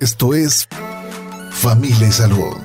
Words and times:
Esto 0.00 0.32
es 0.32 0.68
Familia 1.50 2.06
y 2.06 2.12
Salud, 2.12 2.56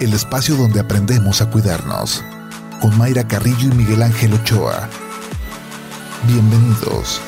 el 0.00 0.12
espacio 0.12 0.56
donde 0.56 0.80
aprendemos 0.80 1.40
a 1.40 1.48
cuidarnos, 1.48 2.24
con 2.80 2.98
Mayra 2.98 3.28
Carrillo 3.28 3.68
y 3.70 3.76
Miguel 3.76 4.02
Ángel 4.02 4.34
Ochoa. 4.34 4.88
Bienvenidos. 6.26 7.20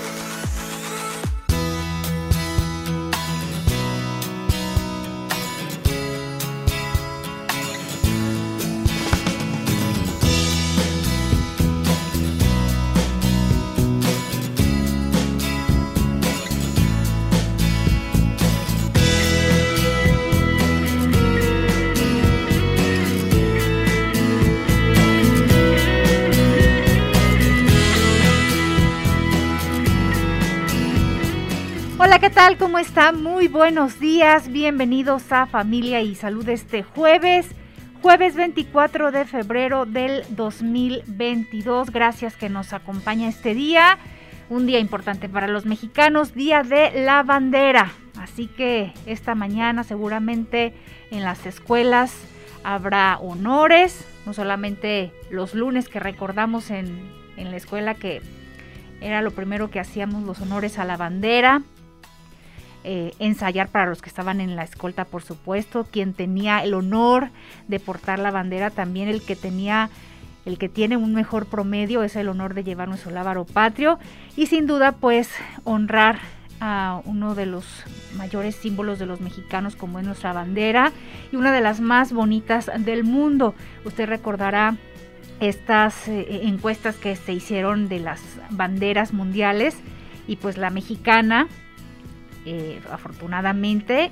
¿Cómo 32.59 32.79
está? 32.79 33.13
Muy 33.13 33.49
buenos 33.49 34.01
días. 34.01 34.51
Bienvenidos 34.51 35.31
a 35.31 35.45
Familia 35.45 36.01
y 36.01 36.15
Salud 36.15 36.49
este 36.49 36.83
jueves. 36.83 37.47
Jueves 38.01 38.35
24 38.35 39.13
de 39.13 39.27
febrero 39.27 39.85
del 39.85 40.25
2022. 40.31 41.91
Gracias 41.91 42.37
que 42.37 42.49
nos 42.49 42.73
acompaña 42.73 43.29
este 43.29 43.55
día. 43.55 43.99
Un 44.49 44.67
día 44.67 44.79
importante 44.79 45.29
para 45.29 45.49
los 45.49 45.67
mexicanos, 45.67 46.35
Día 46.35 46.63
de 46.63 47.05
la 47.05 47.23
Bandera. 47.23 47.93
Así 48.19 48.47
que 48.47 48.95
esta 49.05 49.35
mañana 49.35 49.85
seguramente 49.85 50.73
en 51.11 51.23
las 51.23 51.45
escuelas 51.45 52.17
habrá 52.65 53.19
honores. 53.19 54.09
No 54.25 54.33
solamente 54.33 55.13
los 55.31 55.55
lunes 55.55 55.91
que 55.91 56.01
recordamos 56.01 56.71
en, 56.71 57.01
en 57.37 57.51
la 57.51 57.59
escuela 57.59 57.95
que 57.95 58.23
era 59.03 59.21
lo 59.21 59.31
primero 59.31 59.71
que 59.71 59.79
hacíamos 59.79 60.23
los 60.25 60.41
honores 60.41 60.79
a 60.79 60.87
la 60.87 60.97
bandera 60.97 61.63
eh, 62.85 63.13
ensayar 63.19 63.69
para 63.69 63.87
los 63.87 64.01
que 64.01 64.09
estaban 64.09 64.41
en 64.41 64.57
la 64.57 64.63
escolta, 64.63 65.05
por 65.05 65.23
supuesto, 65.23 65.87
quien 65.91 66.15
tenía 66.15 66.63
el 66.65 66.75
honor 66.75 67.31
de 67.69 67.81
portar 67.81 68.19
la 68.19 68.31
bandera, 68.31 68.71
también 68.71 69.09
el 69.09 69.23
que 69.23 69.37
tenía, 69.37 69.91
el 70.47 70.59
que 70.59 70.69
tiene 70.69 70.97
un 70.97 71.13
mejor 71.13 71.47
promedio 71.47 72.03
es 72.03 72.17
el 72.17 72.29
honor 72.29 72.55
de 72.55 72.65
llevar 72.65 72.89
nuestro 72.89 73.11
lábaro 73.11 73.45
patrio 73.45 73.99
y 74.37 74.47
sin 74.47 74.67
duda 74.67 74.93
pues 74.93 75.31
honrar 75.65 76.21
a 76.61 77.01
uno 77.05 77.35
de 77.35 77.47
los 77.47 77.65
mayores 78.17 78.55
símbolos 78.55 78.99
de 78.99 79.07
los 79.07 79.21
mexicanos 79.21 79.77
como 79.77 79.99
es 79.99 80.07
nuestra 80.07 80.33
bandera 80.33 80.93
y 81.33 81.37
una 81.37 81.53
de 81.53 81.61
las 81.61 81.81
más 81.81 82.13
bonitas 82.13 82.71
del 82.79 83.05
mundo. 83.05 83.55
Usted 83.85 84.09
recordará 84.09 84.77
estas 85.41 86.07
eh, 86.09 86.41
encuestas 86.45 86.97
que 86.97 87.17
se 87.17 87.33
hicieron 87.33 87.89
de 87.89 88.01
las 88.01 88.21
banderas 88.51 89.13
mundiales 89.13 89.77
y 90.27 90.37
pues 90.37 90.59
la 90.59 90.71
mexicana 90.71 91.49
eh, 92.47 92.81
afortunadamente 92.91 94.11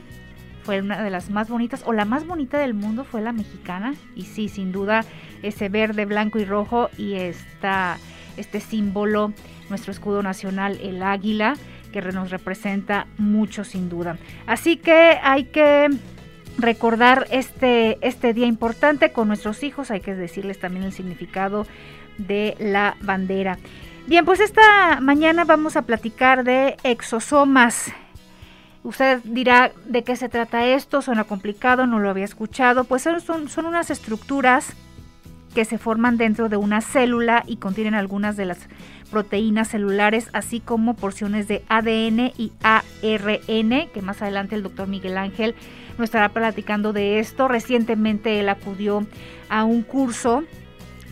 fue 0.62 0.80
una 0.80 1.02
de 1.02 1.10
las 1.10 1.30
más 1.30 1.48
bonitas 1.48 1.82
o 1.86 1.92
la 1.92 2.04
más 2.04 2.26
bonita 2.26 2.58
del 2.58 2.74
mundo 2.74 3.04
fue 3.04 3.22
la 3.22 3.32
mexicana 3.32 3.94
y 4.14 4.24
sí, 4.24 4.48
sin 4.48 4.70
duda 4.70 5.04
ese 5.42 5.68
verde, 5.68 6.04
blanco 6.04 6.38
y 6.38 6.44
rojo 6.44 6.90
y 6.98 7.14
esta, 7.14 7.96
este 8.36 8.60
símbolo, 8.60 9.32
nuestro 9.70 9.92
escudo 9.92 10.22
nacional, 10.22 10.78
el 10.82 11.02
águila, 11.02 11.56
que 11.92 12.02
nos 12.02 12.30
representa 12.30 13.06
mucho 13.16 13.64
sin 13.64 13.88
duda. 13.88 14.18
Así 14.46 14.76
que 14.76 15.18
hay 15.22 15.44
que 15.44 15.88
recordar 16.58 17.26
este, 17.30 17.98
este 18.06 18.34
día 18.34 18.46
importante 18.46 19.12
con 19.12 19.28
nuestros 19.28 19.62
hijos, 19.62 19.90
hay 19.90 20.00
que 20.00 20.14
decirles 20.14 20.58
también 20.58 20.84
el 20.84 20.92
significado 20.92 21.66
de 22.19 22.56
la 22.58 22.97
bandera. 23.00 23.58
Bien, 24.06 24.24
pues 24.24 24.41
esta 24.41 25.00
mañana 25.00 25.44
vamos 25.44 25.76
a 25.76 25.82
platicar 25.82 26.44
de 26.44 26.76
exosomas. 26.82 27.92
Usted 28.84 29.21
dirá 29.25 29.72
de 29.87 30.05
qué 30.05 30.16
se 30.16 30.28
trata 30.28 30.66
esto, 30.66 31.03
suena 31.03 31.25
complicado, 31.25 31.87
no 31.87 31.99
lo 31.99 32.11
había 32.11 32.25
escuchado. 32.25 32.84
Pues 32.84 33.03
son, 33.03 33.49
son 33.49 33.66
unas 33.66 33.91
estructuras 33.91 34.75
que 35.55 35.65
se 35.65 35.78
forman 35.78 36.16
dentro 36.16 36.49
de 36.49 36.56
una 36.56 36.81
célula 36.81 37.43
y 37.47 37.56
contienen 37.56 37.94
algunas 37.94 38.37
de 38.37 38.44
las 38.44 38.69
proteínas 39.11 39.69
celulares, 39.69 40.28
así 40.33 40.61
como 40.61 40.94
porciones 40.94 41.49
de 41.49 41.65
ADN 41.69 42.33
y 42.37 42.53
ARN, 42.62 43.89
que 43.93 44.03
más 44.03 44.22
adelante 44.22 44.55
el 44.55 44.62
doctor 44.62 44.87
Miguel 44.87 45.16
Ángel 45.16 45.55
nos 45.97 46.05
estará 46.05 46.28
platicando 46.28 46.93
de 46.93 47.19
esto. 47.19 47.49
Recientemente 47.49 48.39
él 48.41 48.49
acudió 48.49 49.06
a 49.49 49.65
un 49.65 49.83
curso 49.83 50.45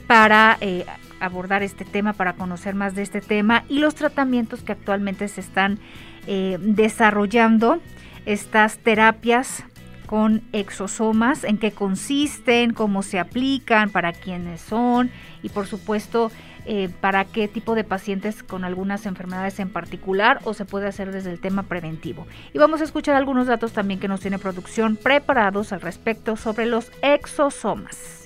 para 0.06 0.58
eh, 0.60 0.84
abordar 1.20 1.62
este 1.62 1.84
tema, 1.84 2.12
para 2.12 2.34
conocer 2.34 2.74
más 2.74 2.94
de 2.94 3.02
este 3.02 3.20
tema 3.20 3.64
y 3.68 3.78
los 3.78 3.94
tratamientos 3.94 4.62
que 4.62 4.72
actualmente 4.72 5.26
se 5.28 5.40
están 5.40 5.78
eh, 6.26 6.58
desarrollando 6.60 7.80
estas 8.24 8.78
terapias 8.78 9.64
con 10.06 10.42
exosomas, 10.52 11.44
en 11.44 11.58
qué 11.58 11.72
consisten, 11.72 12.72
cómo 12.72 13.02
se 13.02 13.18
aplican, 13.18 13.90
para 13.90 14.12
quiénes 14.12 14.60
son 14.60 15.10
y 15.42 15.48
por 15.48 15.66
supuesto 15.66 16.30
eh, 16.64 16.88
para 17.00 17.24
qué 17.24 17.46
tipo 17.46 17.74
de 17.74 17.84
pacientes 17.84 18.42
con 18.42 18.64
algunas 18.64 19.06
enfermedades 19.06 19.60
en 19.60 19.68
particular 19.68 20.40
o 20.44 20.54
se 20.54 20.64
puede 20.64 20.88
hacer 20.88 21.12
desde 21.12 21.30
el 21.30 21.40
tema 21.40 21.62
preventivo. 21.64 22.26
Y 22.52 22.58
vamos 22.58 22.80
a 22.80 22.84
escuchar 22.84 23.14
algunos 23.14 23.46
datos 23.46 23.72
también 23.72 24.00
que 24.00 24.08
nos 24.08 24.20
tiene 24.20 24.38
producción 24.38 24.96
preparados 24.96 25.72
al 25.72 25.80
respecto 25.80 26.36
sobre 26.36 26.66
los 26.66 26.90
exosomas. 27.02 28.25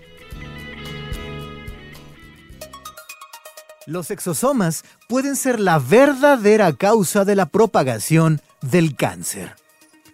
Los 3.86 4.10
exosomas 4.10 4.84
pueden 5.08 5.36
ser 5.36 5.58
la 5.58 5.78
verdadera 5.78 6.74
causa 6.74 7.24
de 7.24 7.34
la 7.34 7.46
propagación 7.46 8.42
del 8.60 8.94
cáncer. 8.94 9.56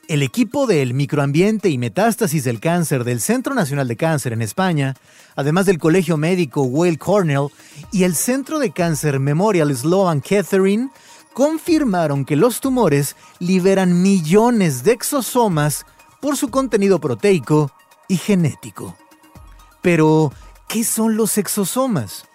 El 0.07 0.23
equipo 0.23 0.69
del 0.69 0.95
microambiente 0.95 1.69
y 1.69 1.77
metástasis 1.77 2.45
del 2.45 2.61
cáncer 2.61 3.03
del 3.03 3.21
Centro 3.21 3.55
Nacional 3.55 3.89
de 3.89 3.97
Cáncer 3.97 4.33
en 4.33 4.41
España, 4.41 4.95
además 5.35 5.67
del 5.67 5.79
Colegio 5.79 6.17
Médico 6.17 6.63
Weill 6.63 6.97
Cornell 6.97 7.49
y 7.91 8.05
el 8.05 8.15
Centro 8.15 8.61
de 8.61 8.71
Cáncer 8.71 9.19
Memorial 9.19 9.77
Sloan 9.77 10.21
Kettering, 10.21 10.93
confirmaron 11.33 12.25
que 12.25 12.37
los 12.37 12.61
tumores 12.61 13.17
liberan 13.41 14.01
millones 14.01 14.85
de 14.85 14.93
exosomas 14.93 15.87
por 16.21 16.37
su 16.37 16.51
contenido 16.51 17.01
proteico 17.01 17.73
y 18.07 18.17
genético. 18.17 18.97
Pero, 19.83 20.33
¿qué 20.69 20.85
son 20.85 21.17
los 21.17 21.37
exosomas? 21.37 22.26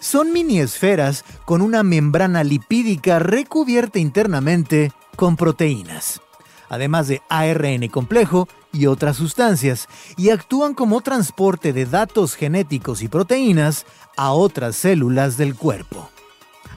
Son 0.00 0.32
mini 0.32 0.58
esferas 0.58 1.24
con 1.44 1.62
una 1.62 1.82
membrana 1.82 2.42
lipídica 2.42 3.18
recubierta 3.18 3.98
internamente 3.98 4.92
con 5.14 5.36
proteínas, 5.36 6.20
además 6.68 7.06
de 7.06 7.22
ARN 7.28 7.86
complejo 7.88 8.48
y 8.72 8.86
otras 8.86 9.16
sustancias, 9.16 9.88
y 10.16 10.30
actúan 10.30 10.74
como 10.74 11.02
transporte 11.02 11.72
de 11.72 11.86
datos 11.86 12.34
genéticos 12.34 13.02
y 13.02 13.08
proteínas 13.08 13.86
a 14.16 14.32
otras 14.32 14.76
células 14.76 15.36
del 15.36 15.54
cuerpo. 15.54 16.08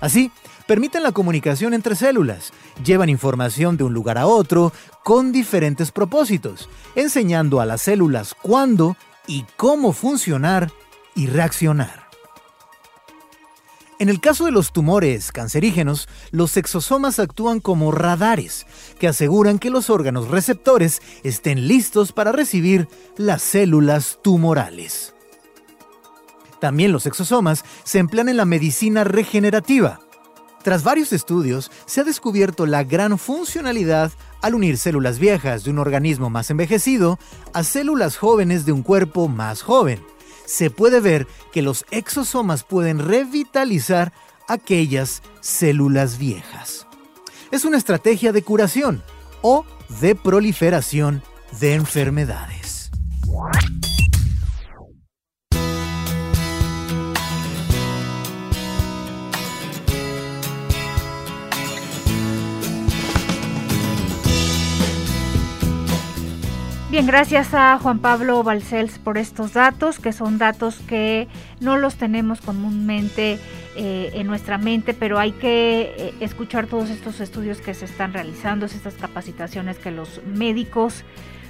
Así, 0.02 0.32
permiten 0.68 1.04
la 1.04 1.12
comunicación 1.12 1.74
entre 1.74 1.96
células, 1.96 2.52
llevan 2.84 3.10
información 3.10 3.78
de 3.78 3.84
un 3.84 3.94
lugar 3.94 4.18
a 4.18 4.28
otro 4.28 4.74
con 5.04 5.32
diferentes 5.32 5.92
propósitos, 5.92 6.70
enseñando 6.96 7.62
a 7.62 7.66
las 7.66 7.82
células 7.82 8.36
cuándo 8.42 8.98
y 9.28 9.46
cómo 9.56 9.94
funcionar 9.94 10.72
y 11.16 11.28
reaccionar. 11.28 12.03
En 14.00 14.10
el 14.10 14.20
caso 14.20 14.46
de 14.46 14.52
los 14.52 14.74
tumores 14.74 15.32
cancerígenos, 15.32 16.08
los 16.32 16.58
exosomas 16.58 17.20
actúan 17.20 17.60
como 17.60 17.92
radares 17.92 18.66
que 19.00 19.08
aseguran 19.08 19.60
que 19.60 19.70
los 19.70 19.90
órganos 19.90 20.30
receptores 20.30 21.02
estén 21.24 21.68
listos 21.68 22.12
para 22.12 22.32
recibir 22.32 22.88
las 23.18 23.44
células 23.44 24.20
tumorales. 24.24 25.14
También 26.60 26.92
los 26.92 27.06
exosomas 27.06 27.64
se 27.84 28.00
emplean 28.00 28.30
en 28.30 28.38
la 28.38 28.46
medicina 28.46 29.04
regenerativa. 29.04 30.00
Tras 30.64 30.84
varios 30.84 31.12
estudios, 31.12 31.70
se 31.86 32.02
ha 32.02 32.04
descubierto 32.04 32.66
la 32.66 32.84
gran 32.84 33.20
funcionalidad 33.20 34.12
al 34.42 34.56
unir 34.56 34.78
células 34.78 35.20
viejas 35.20 35.66
de 35.66 35.72
un 35.72 35.80
organismo 35.80 36.30
más 36.30 36.50
envejecido 36.50 37.20
a 37.54 37.64
células 37.64 38.18
jóvenes 38.18 38.66
de 38.66 38.72
un 38.72 38.82
cuerpo 38.82 39.28
más 39.28 39.62
joven 39.62 40.02
se 40.46 40.70
puede 40.70 41.00
ver 41.00 41.28
que 41.52 41.62
los 41.62 41.86
exosomas 41.92 42.64
pueden 42.64 43.00
revitalizar 43.00 44.14
aquellas 44.48 45.22
células 45.42 46.18
viejas. 46.18 46.88
Es 47.52 47.66
una 47.66 47.78
estrategia 47.78 48.32
de 48.32 48.44
curación 48.44 49.04
o 49.42 49.66
de 50.02 50.16
proliferación 50.16 51.22
de 51.60 51.76
enfermedades. 51.76 52.92
Bien, 66.94 67.08
gracias 67.08 67.56
a 67.56 67.80
Juan 67.80 67.98
Pablo 67.98 68.44
Balcells 68.44 69.00
por 69.00 69.18
estos 69.18 69.54
datos, 69.54 69.98
que 69.98 70.14
son 70.14 70.38
datos 70.38 70.76
que 70.88 71.28
no 71.60 71.76
los 71.76 71.96
tenemos 71.96 72.40
comúnmente 72.40 73.40
eh, 73.76 74.12
en 74.14 74.28
nuestra 74.28 74.60
mente, 74.60 74.94
pero 74.94 75.18
hay 75.18 75.32
que 75.32 75.96
eh, 75.98 76.14
escuchar 76.20 76.68
todos 76.68 76.92
estos 76.92 77.20
estudios 77.20 77.62
que 77.62 77.74
se 77.74 77.86
están 77.86 78.14
realizando, 78.14 78.68
estas 78.68 78.94
capacitaciones 78.94 79.80
que 79.80 79.90
los 79.90 80.22
médicos 80.28 81.04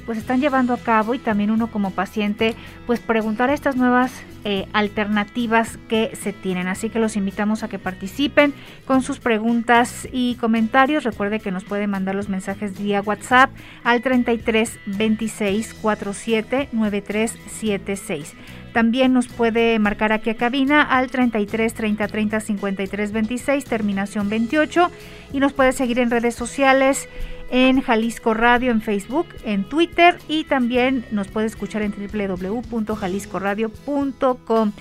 pues 0.05 0.17
están 0.17 0.41
llevando 0.41 0.73
a 0.73 0.77
cabo 0.77 1.13
y 1.13 1.19
también 1.19 1.51
uno 1.51 1.67
como 1.67 1.91
paciente 1.91 2.55
pues 2.85 2.99
preguntar 2.99 3.49
estas 3.49 3.75
nuevas 3.75 4.11
eh, 4.45 4.67
alternativas 4.73 5.77
que 5.87 6.15
se 6.15 6.33
tienen. 6.33 6.67
Así 6.67 6.89
que 6.89 6.99
los 6.99 7.15
invitamos 7.15 7.63
a 7.63 7.69
que 7.69 7.79
participen 7.79 8.53
con 8.85 9.01
sus 9.01 9.19
preguntas 9.19 10.07
y 10.11 10.35
comentarios. 10.35 11.03
Recuerde 11.03 11.39
que 11.39 11.51
nos 11.51 11.63
puede 11.63 11.87
mandar 11.87 12.15
los 12.15 12.29
mensajes 12.29 12.77
vía 12.77 13.01
WhatsApp 13.01 13.51
al 13.83 14.01
33 14.01 14.79
26 14.85 15.73
47 15.75 16.69
93 16.71 17.35
76. 17.47 18.35
También 18.73 19.13
nos 19.13 19.27
puede 19.27 19.77
marcar 19.77 20.11
aquí 20.11 20.31
a 20.31 20.35
cabina 20.35 20.81
al 20.81 21.11
33 21.11 21.73
30 21.73 22.07
30 22.07 22.39
53 22.39 23.11
26, 23.11 23.65
terminación 23.65 24.29
28. 24.29 24.91
Y 25.31 25.39
nos 25.39 25.53
puede 25.53 25.71
seguir 25.71 25.99
en 25.99 26.09
redes 26.09 26.35
sociales 26.35 27.07
en 27.53 27.79
Jalisco 27.81 28.33
Radio 28.33 28.71
en 28.71 28.81
Facebook, 28.81 29.27
en 29.45 29.63
Twitter 29.63 30.17
y 30.27 30.43
también 30.43 31.05
nos 31.11 31.27
puede 31.27 31.45
escuchar 31.45 31.83
en 31.83 31.93
www.jaliscoradio.com. 31.93 34.71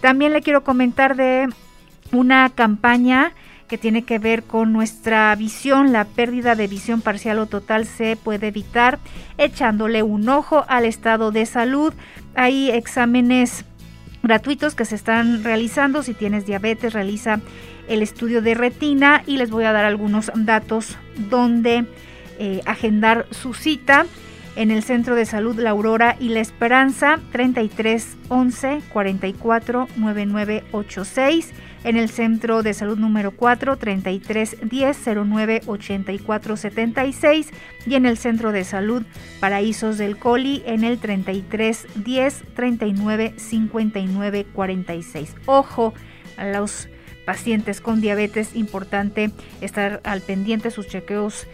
También 0.00 0.32
le 0.32 0.40
quiero 0.40 0.62
comentar 0.62 1.16
de 1.16 1.48
una 2.12 2.48
campaña 2.50 3.32
que 3.66 3.78
tiene 3.78 4.04
que 4.04 4.20
ver 4.20 4.44
con 4.44 4.72
nuestra 4.72 5.34
visión. 5.34 5.92
La 5.92 6.04
pérdida 6.04 6.54
de 6.54 6.68
visión 6.68 7.00
parcial 7.00 7.40
o 7.40 7.46
total 7.46 7.84
se 7.84 8.14
puede 8.14 8.46
evitar 8.46 9.00
echándole 9.36 10.04
un 10.04 10.28
ojo 10.28 10.64
al 10.68 10.84
estado 10.84 11.32
de 11.32 11.46
salud. 11.46 11.92
Hay 12.36 12.70
exámenes 12.70 13.64
gratuitos 14.22 14.76
que 14.76 14.84
se 14.84 14.94
están 14.94 15.42
realizando. 15.42 16.04
Si 16.04 16.14
tienes 16.14 16.46
diabetes, 16.46 16.92
realiza 16.92 17.40
el 17.88 18.02
estudio 18.02 18.40
de 18.40 18.54
retina 18.54 19.24
y 19.26 19.36
les 19.36 19.50
voy 19.50 19.64
a 19.64 19.72
dar 19.72 19.84
algunos 19.84 20.30
datos 20.36 20.96
donde 21.28 21.86
eh, 22.42 22.62
agendar 22.64 23.26
su 23.30 23.52
cita 23.52 24.06
en 24.56 24.70
el 24.70 24.82
Centro 24.82 25.14
de 25.14 25.26
Salud 25.26 25.58
La 25.58 25.70
Aurora 25.70 26.16
y 26.18 26.30
La 26.30 26.40
Esperanza 26.40 27.20
33 27.32 28.16
11 28.28 28.80
44 28.90 29.88
9986 29.94 31.52
en 31.84 31.96
el 31.96 32.08
Centro 32.08 32.62
de 32.62 32.72
Salud 32.72 32.98
número 32.98 33.32
4 33.32 33.76
33 33.76 34.56
10 34.62 34.98
09 35.26 35.60
84 35.66 36.56
76 36.56 37.50
y 37.86 37.94
en 37.94 38.06
el 38.06 38.16
Centro 38.16 38.52
de 38.52 38.64
Salud 38.64 39.02
Paraísos 39.38 39.98
del 39.98 40.16
Coli 40.16 40.62
en 40.64 40.82
el 40.82 40.98
33 40.98 41.86
10 41.94 42.44
39 42.54 43.34
59 43.36 44.46
46. 44.52 45.36
Ojo 45.44 45.92
a 46.38 46.46
los 46.46 46.88
pacientes 47.24 47.80
con 47.80 48.00
diabetes, 48.00 48.56
importante 48.56 49.30
estar 49.60 50.00
al 50.04 50.20
pendiente 50.20 50.70
sus 50.70 50.88
chequeos 50.88 51.46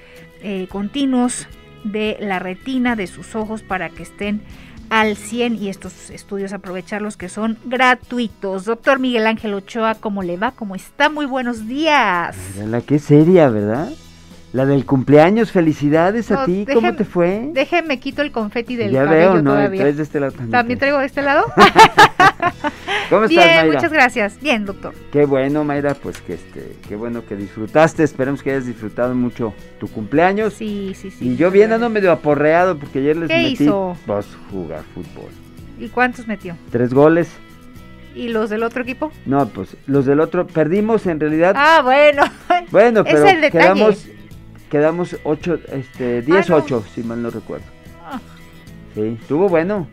eh, 0.43 0.67
continuos 0.71 1.47
de 1.85 2.17
la 2.21 2.39
retina 2.39 2.97
de 2.97 3.07
sus 3.07 3.35
ojos 3.35 3.63
para 3.63 3.91
que 3.91 4.03
estén 4.03 4.43
al 4.91 5.17
100 5.17 5.57
y 5.57 5.69
estos 5.69 6.11
estudios 6.11 6.53
aprovecharlos 6.53 7.17
que 7.17 7.29
son 7.29 7.59
gratuitos. 7.65 8.65
Doctor 8.65 8.99
Miguel 8.99 9.27
Ángel 9.27 9.55
Ochoa, 9.55 9.97
¿cómo 9.97 10.23
le 10.23 10.37
va? 10.37 10.53
¿Cómo 10.53 10.75
está? 10.75 11.09
Muy 11.09 11.27
buenos 11.27 11.67
días. 11.67 12.37
La 12.65 12.81
que 12.81 12.99
seria, 12.99 13.49
¿verdad? 13.49 13.91
La 14.53 14.65
del 14.65 14.87
cumpleaños, 14.87 15.51
felicidades 15.53 16.31
a 16.31 16.47
ti, 16.47 16.67
¿cómo 16.73 16.95
te 16.95 17.05
fue? 17.05 17.51
Déjeme 17.53 17.99
quito 18.01 18.23
el 18.23 18.33
confeti 18.33 18.77
del 18.77 18.91
ya 18.91 19.05
cabello 19.05 19.33
veo, 19.35 19.43
¿no? 19.43 19.51
todavía. 19.51 19.81
Traes 19.83 19.97
de 19.99 20.03
este 20.05 20.21
lado 20.21 20.33
también. 20.33 20.51
¿También 20.51 20.79
traigo 20.79 20.99
de 20.99 21.07
este 21.07 21.21
lado? 21.23 21.45
¿Cómo 23.11 23.25
estás, 23.25 23.29
Bien, 23.29 23.57
Mayra? 23.57 23.73
muchas 23.75 23.93
gracias. 23.93 24.41
Bien, 24.41 24.65
doctor. 24.65 24.95
Qué 25.13 25.27
bueno, 25.27 25.63
Mayra, 25.65 25.95
pues 25.95 26.21
que 26.21 26.35
este, 26.35 26.77
qué 26.89 26.97
bueno 26.97 27.25
que 27.27 27.37
disfrutaste. 27.37 28.03
Esperemos 28.03 28.43
que 28.43 28.51
hayas 28.53 28.67
disfrutado 28.67 29.15
mucho 29.15 29.53
tu 29.79 29.89
cumpleaños. 29.89 30.55
Sí, 30.55 30.93
sí, 30.95 31.11
sí. 31.11 31.29
y 31.33 31.37
yo 31.37 31.51
bien 31.51 31.73
ando 31.73 31.91
medio 31.91 32.11
aporreado 32.11 32.79
porque 32.79 33.01
ayer 33.01 33.17
les 33.17 33.29
¿Qué 33.29 33.37
metí 33.37 33.65
hizo? 33.65 33.97
pues 34.07 34.27
jugar 34.51 34.83
fútbol. 34.95 35.31
¿Y 35.79 35.89
cuántos 35.89 36.27
metió? 36.27 36.57
Tres 36.71 36.95
goles. 36.95 37.29
¿Y 38.15 38.29
los 38.29 38.49
del 38.49 38.63
otro 38.63 38.83
equipo? 38.83 39.13
No, 39.27 39.47
pues 39.49 39.77
los 39.87 40.07
del 40.07 40.21
otro 40.21 40.47
perdimos 40.47 41.07
en 41.07 41.21
realidad. 41.21 41.53
Ah, 41.57 41.83
bueno. 41.85 42.23
bueno, 42.71 43.01
es 43.07 43.13
pero 43.15 43.27
el 43.29 43.41
detalle. 43.43 43.51
quedamos 43.51 44.09
quedamos 44.77 45.17
ocho, 45.25 45.59
este, 45.73 46.21
10 46.23 46.51
no. 46.51 46.57
8, 46.57 46.85
si 46.95 47.03
mal 47.03 47.23
no 47.23 47.31
recuerdo. 47.31 47.65
Ah. 48.05 48.21
Sí, 48.95 49.19
estuvo 49.21 49.49
bueno. 49.49 49.89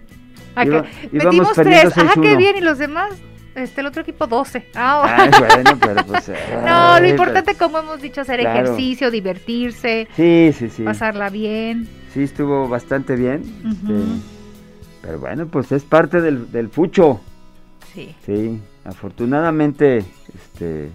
Ah, 0.56 0.66
Iba- 0.66 0.86
metimos 1.12 1.52
perdiendo 1.56 1.92
tres. 1.92 2.06
Ah, 2.10 2.12
qué 2.22 2.34
6-1. 2.34 2.38
bien. 2.38 2.58
¿Y 2.58 2.62
los 2.62 2.78
demás? 2.78 3.14
Este, 3.56 3.82
el 3.82 3.88
otro 3.88 4.02
equipo 4.02 4.28
12. 4.28 4.68
Ah, 4.76 5.30
bueno, 5.40 5.78
pero 5.80 6.06
pues. 6.06 6.28
no, 6.66 7.00
lo 7.00 7.06
ay, 7.06 7.10
importante, 7.12 7.56
como 7.56 7.80
hemos 7.80 8.02
dicho, 8.02 8.22
hacer 8.22 8.40
Claro. 8.42 8.60
ejercicio, 8.64 9.10
divertirse, 9.10 10.08
Sí, 10.16 10.52
sí, 10.58 10.70
sí. 10.70 10.84
pasarla 10.84 11.30
bien. 11.30 11.88
Sí, 12.14 12.24
estuvo 12.24 12.68
bastante 12.68 13.16
bien. 13.16 13.42
este, 13.66 13.94
pero 15.02 15.20
bueno, 15.20 15.48
pues 15.48 15.72
es 15.72 15.84
parte 15.84 16.20
del, 16.22 16.52
del 16.52 16.70
fucho. 16.70 17.22
Sí. 17.94 18.14
Sí, 18.26 18.60
afortunadamente, 18.86 20.04
este, 20.34 20.90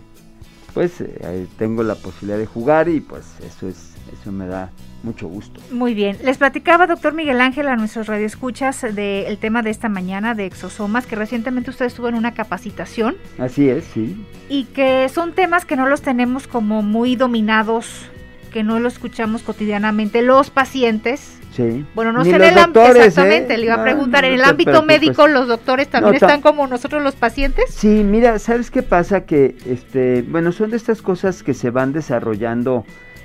pues 0.78 1.00
eh, 1.00 1.48
tengo 1.58 1.82
la 1.82 1.96
posibilidad 1.96 2.38
de 2.38 2.46
jugar 2.46 2.88
y 2.88 3.00
pues 3.00 3.24
eso 3.44 3.66
es, 3.66 3.94
eso 4.12 4.30
me 4.30 4.46
da 4.46 4.70
mucho 5.02 5.26
gusto. 5.26 5.60
Muy 5.72 5.92
bien. 5.92 6.16
Les 6.22 6.38
platicaba, 6.38 6.86
doctor 6.86 7.14
Miguel 7.14 7.40
Ángel, 7.40 7.66
a 7.66 7.74
nuestros 7.74 8.06
radioescuchas 8.06 8.82
del 8.94 9.38
tema 9.38 9.62
de 9.62 9.70
esta 9.70 9.88
mañana 9.88 10.36
de 10.36 10.46
exosomas, 10.46 11.04
que 11.04 11.16
recientemente 11.16 11.70
usted 11.70 11.86
estuvo 11.86 12.08
en 12.08 12.14
una 12.14 12.32
capacitación 12.32 13.16
Así 13.38 13.68
es, 13.68 13.86
sí. 13.92 14.24
y 14.48 14.66
que 14.66 15.08
son 15.08 15.32
temas 15.32 15.64
que 15.64 15.74
no 15.74 15.88
los 15.88 16.00
tenemos 16.00 16.46
como 16.46 16.80
muy 16.82 17.16
dominados, 17.16 18.06
que 18.48 18.62
no 18.64 18.80
los 18.80 18.94
escuchamos 18.94 19.42
cotidianamente 19.42 20.22
los 20.22 20.50
pacientes. 20.50 21.38
Sí. 21.52 21.84
Bueno, 21.94 22.12
no 22.12 22.22
Ni 22.22 22.30
sé 22.30 22.36
en 22.36 22.42
el 22.44 22.54
doctores, 22.54 23.06
exactamente, 23.06 23.54
¿eh? 23.54 23.58
le 23.58 23.64
iba 23.64 23.74
a 23.74 23.82
preguntar, 23.82 24.22
no 24.22 24.28
en 24.28 24.34
el 24.34 24.44
ámbito 24.44 24.70
preocupes. 24.70 25.00
médico 25.00 25.26
los 25.26 25.48
doctores 25.48 25.88
también 25.88 26.12
No, 26.12 26.16
están 26.16 26.40
como 26.40 26.66
nosotros 26.66 27.02
los 27.02 27.16
pacientes. 27.16 27.64
Sí, 27.70 27.88
mira, 28.04 28.38
¿sabes 28.38 28.70
qué 28.70 28.82
pasa? 28.82 29.24
Que, 29.24 29.56
este, 29.66 30.22
bueno, 30.22 30.52
son 30.52 30.70
de 30.70 30.76
estas 30.76 31.02
cosas 31.02 31.42
que 31.42 31.54
se 31.54 31.70
van 31.70 31.92
desarrollando, 31.92 32.84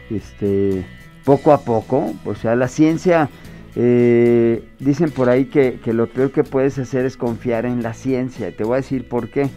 este, 0.10 0.84
poco 1.26 1.52
a 1.52 1.62
poco. 1.62 2.14
O 2.26 2.36
sea, 2.36 2.56
la 2.56 2.68
ciencia, 2.68 3.30
eh, 3.76 4.64
dicen 4.80 5.12
por 5.12 5.30
ahí 5.30 5.46
que, 5.46 5.80
que 5.84 5.94
lo 5.94 6.08
peor 6.08 6.32
que 6.32 6.44
puedes 6.44 6.80
hacer 6.80 7.06
es 7.06 7.18
confiar 7.18 7.66
en 7.66 7.84
la 7.84 7.94
ciencia. 7.94 8.50
Y 8.50 8.52
te 8.54 8.64
voy 8.64 8.74
a 8.74 8.78
decir 8.78 9.08
por 9.08 9.30
qué. 9.30 9.50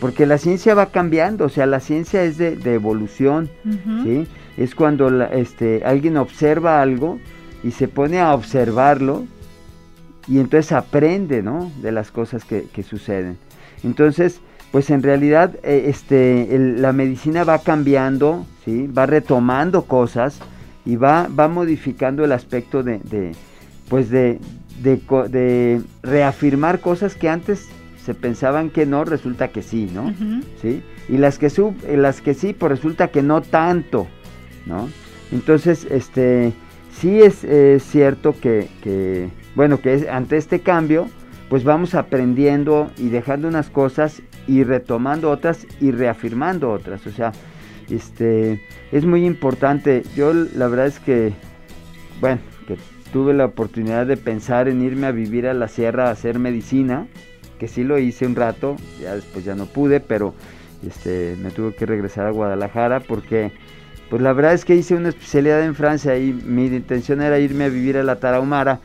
Porque 0.00 0.26
la 0.26 0.38
ciencia 0.38 0.74
va 0.74 0.86
cambiando, 0.86 1.44
o 1.44 1.48
sea, 1.48 1.66
la 1.66 1.80
ciencia 1.80 2.24
es 2.24 2.36
de, 2.36 2.56
de 2.56 2.74
evolución. 2.74 3.50
¿sí? 4.02 4.26
Es 4.56 4.74
cuando 4.74 5.10
la- 5.10 5.26
este, 5.26 5.82
alguien 5.84 6.16
observa 6.16 6.80
algo 6.80 7.18
y 7.62 7.70
se 7.72 7.88
pone 7.88 8.20
a 8.20 8.34
observarlo 8.34 9.24
y 10.28 10.38
entonces 10.38 10.72
aprende, 10.72 11.42
¿no? 11.42 11.70
De 11.82 11.92
las 11.92 12.10
cosas 12.10 12.44
que, 12.44 12.64
que 12.72 12.82
suceden. 12.82 13.36
Entonces, 13.82 14.40
pues 14.72 14.90
en 14.90 15.02
realidad 15.02 15.54
eh, 15.62 15.86
este, 15.88 16.54
el- 16.54 16.80
la 16.82 16.92
medicina 16.92 17.44
va 17.44 17.58
cambiando, 17.58 18.46
¿sí? 18.64 18.86
Va 18.86 19.06
retomando 19.06 19.84
cosas 19.84 20.38
y 20.86 20.96
va, 20.96 21.28
va 21.28 21.48
modificando 21.48 22.24
el 22.24 22.32
aspecto 22.32 22.82
de, 22.82 22.98
de, 22.98 23.32
pues 23.88 24.10
de, 24.10 24.38
de, 24.82 25.00
de 25.28 25.80
reafirmar 26.02 26.80
cosas 26.80 27.14
que 27.14 27.28
antes 27.28 27.68
se 28.04 28.14
pensaban 28.14 28.68
que 28.70 28.84
no, 28.86 29.04
resulta 29.04 29.48
que 29.48 29.62
sí, 29.62 29.90
¿no? 29.94 30.12
¿sí? 30.60 30.82
Y 31.08 31.16
las 31.18 31.38
que, 31.38 31.48
sub, 31.50 31.74
las 31.88 32.20
que 32.20 32.34
sí, 32.34 32.52
pues 32.52 32.70
resulta 32.70 33.08
que 33.08 33.22
no 33.22 33.40
tanto, 33.40 34.06
¿no? 34.66 34.88
Entonces, 35.32 35.86
este, 35.90 36.52
sí 36.92 37.20
es 37.22 37.44
cierto 37.82 38.34
que, 38.40 38.68
que, 38.82 39.28
bueno, 39.54 39.80
que 39.80 39.94
es- 39.94 40.08
ante 40.08 40.36
este 40.36 40.60
cambio, 40.60 41.08
pues 41.48 41.64
vamos 41.64 41.94
aprendiendo 41.94 42.90
y 42.98 43.08
dejando 43.08 43.48
unas 43.48 43.70
cosas 43.70 44.22
y 44.46 44.64
retomando 44.64 45.30
otras 45.30 45.66
y 45.80 45.90
reafirmando 45.90 46.70
otras, 46.70 47.06
o 47.06 47.10
sea, 47.12 47.32
este, 47.90 48.62
es 48.92 49.04
muy 49.04 49.26
importante. 49.26 50.02
Yo 50.16 50.32
la 50.32 50.68
verdad 50.68 50.86
es 50.86 50.98
que, 51.00 51.32
bueno, 52.20 52.40
que 52.66 52.76
tuve 53.12 53.34
la 53.34 53.44
oportunidad 53.44 54.06
de 54.06 54.16
pensar 54.16 54.68
en 54.68 54.82
irme 54.82 55.06
a 55.06 55.12
vivir 55.12 55.46
a 55.46 55.54
la 55.54 55.68
sierra 55.68 56.08
a 56.08 56.12
hacer 56.12 56.38
medicina, 56.38 57.06
que 57.58 57.68
sí 57.68 57.84
lo 57.84 57.98
hice 57.98 58.26
un 58.26 58.34
rato, 58.36 58.76
ya 59.00 59.14
después 59.14 59.44
ya 59.44 59.54
no 59.54 59.66
pude, 59.66 60.00
pero 60.00 60.34
este, 60.86 61.36
me 61.42 61.50
tuve 61.50 61.74
que 61.74 61.86
regresar 61.86 62.26
a 62.26 62.30
Guadalajara 62.30 63.00
porque, 63.00 63.52
pues 64.14 64.22
la 64.22 64.32
verdad 64.32 64.54
es 64.54 64.64
que 64.64 64.76
hice 64.76 64.94
una 64.94 65.08
especialidad 65.08 65.64
en 65.64 65.74
Francia 65.74 66.16
y 66.16 66.32
mi 66.32 66.66
intención 66.66 67.20
era 67.20 67.40
irme 67.40 67.64
a 67.64 67.68
vivir 67.68 67.96
a 67.96 68.04
la 68.04 68.14
Tarahumara, 68.14 68.78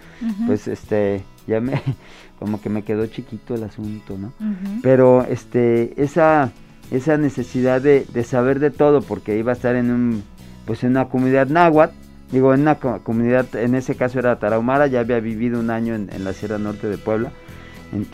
pues 0.48 0.68
este, 0.68 1.22
ya 1.46 1.62
me, 1.62 1.80
como 2.40 2.60
que 2.60 2.72
me 2.72 2.82
quedó 2.82 3.06
chiquito 3.06 3.54
el 3.54 3.64
asunto, 3.64 4.18
¿no? 4.18 4.34
Pero 4.82 5.24
este, 5.30 6.02
esa, 6.02 6.52
esa 6.90 7.18
necesidad 7.18 7.80
de, 7.80 8.08
de 8.12 8.24
saber 8.24 8.58
de 8.58 8.72
todo, 8.72 9.04
porque 9.04 9.38
iba 9.38 9.52
a 9.52 9.54
estar 9.54 9.76
en 9.76 9.92
un, 9.92 10.24
pues 10.66 10.84
en 10.84 10.90
una 10.90 11.10
comunidad 11.10 11.46
náhuatl, 11.46 11.94
digo, 12.32 12.56
en 12.56 12.62
una 12.62 12.80
comunidad, 12.80 13.56
en 13.56 13.76
ese 13.76 13.94
caso 13.94 14.18
era 14.18 14.40
Tarahumara, 14.40 14.88
ya 14.88 15.02
había 15.02 15.20
vivido 15.20 15.60
un 15.60 15.70
año 15.70 15.94
en, 15.94 16.24
la 16.24 16.34
Sierra 16.34 16.58
Norte 16.58 16.88
de 16.88 16.98
Puebla, 16.98 17.32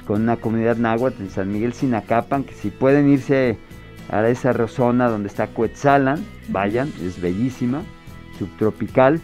con 0.06 0.24
una 0.24 0.36
comunidad 0.36 0.76
náhuatl 0.76 1.22
en 1.22 1.30
San 1.30 1.50
Miguel 1.50 1.72
Sinacapan, 1.72 2.44
que 2.44 2.56
si 2.56 2.72
pueden 2.72 3.08
irse 3.08 3.58
a 4.10 4.28
esa 4.28 4.68
zona 4.68 5.10
donde 5.10 5.28
está 5.28 5.48
Cuetzalan, 5.48 6.24
vayan, 6.50 6.92
es 7.04 7.20
bellísima, 7.22 7.84
subtropical. 8.38 9.20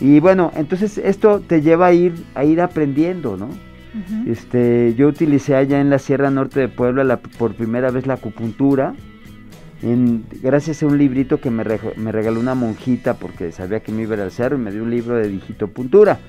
Y 0.00 0.20
bueno, 0.20 0.52
entonces 0.56 0.98
esto 0.98 1.40
te 1.40 1.62
lleva 1.62 1.86
a 1.86 1.92
ir, 1.92 2.14
a 2.34 2.44
ir 2.44 2.60
aprendiendo, 2.60 3.36
¿no? 3.36 3.48
este, 4.26 4.94
yo 4.94 5.08
utilicé 5.08 5.54
allá 5.54 5.78
en 5.80 5.90
la 5.90 5.98
Sierra 5.98 6.30
Norte 6.30 6.60
de 6.60 6.68
Puebla 6.68 7.18
por 7.38 7.54
primera 7.54 7.90
vez 7.90 8.06
la 8.06 8.14
acupuntura, 8.14 8.94
gracias 10.42 10.82
a 10.82 10.86
un 10.86 10.96
librito 10.96 11.40
que 11.40 11.50
me, 11.50 11.64
regaló 11.64 12.38
una 12.38 12.54
monjita 12.54 13.14
porque 13.14 13.52
sabía 13.52 13.80
que 13.80 13.92
me 13.92 14.02
iba 14.02 14.14
a 14.14 14.18
ir 14.18 14.22
al 14.22 14.30
cerro 14.30 14.56
y 14.56 14.60
me 14.60 14.70
dio 14.70 14.82
un 14.82 14.90
libro 14.90 15.16
de 15.16 15.28
digitopuntura. 15.28 16.20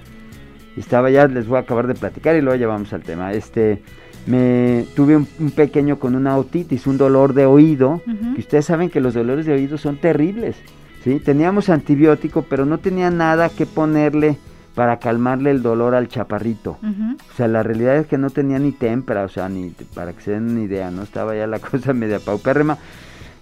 Estaba 0.76 1.12
ya, 1.12 1.28
les 1.28 1.48
voy 1.48 1.58
a 1.58 1.62
acabar 1.62 1.86
de 1.86 1.94
platicar 1.94 2.36
y 2.36 2.42
luego 2.42 2.58
ya 2.60 2.68
vamos 2.68 2.92
al 2.94 3.04
tema. 3.04 3.32
Este, 3.32 3.84
me 4.26 4.86
tuve 4.96 5.16
un, 5.18 5.26
pequeño 5.52 6.00
con 6.00 6.16
una 6.16 6.38
otitis, 6.38 6.88
un 6.88 6.98
dolor 6.98 7.34
de 7.34 7.46
oído, 7.46 8.02
que 8.36 8.40
ustedes 8.40 8.66
saben 8.66 8.90
que 8.90 9.02
los 9.02 9.14
dolores 9.14 9.46
de 9.46 9.54
oído 9.54 9.78
son 9.78 9.98
terribles. 9.98 10.56
¿sí? 11.04 11.20
Teníamos 11.20 11.70
antibiótico, 11.70 12.44
pero 12.44 12.66
no 12.66 12.78
tenía 12.78 13.10
nada 13.10 13.50
que 13.50 13.66
ponerle 13.66 14.38
para 14.76 14.98
calmarle 14.98 15.52
el 15.52 15.62
dolor 15.62 15.94
al 15.94 16.08
chaparrito. 16.08 16.78
O 16.82 17.36
sea, 17.36 17.48
la 17.48 17.64
realidad 17.64 17.98
es 17.98 18.08
que 18.08 18.18
no 18.18 18.30
tenía 18.30 18.60
ni 18.60 18.72
témpera, 18.72 19.24
o 19.24 19.30
sea, 19.30 19.50
ni 19.50 19.70
para 19.94 20.14
que 20.14 20.22
se 20.22 20.32
den 20.32 20.50
una 20.52 20.62
idea, 20.62 20.90
¿no? 20.90 21.04
Estaba 21.04 21.36
ya 21.36 21.46
la 21.48 21.60
cosa 21.60 21.94
media 21.94 22.20
paupérrima. 22.20 22.78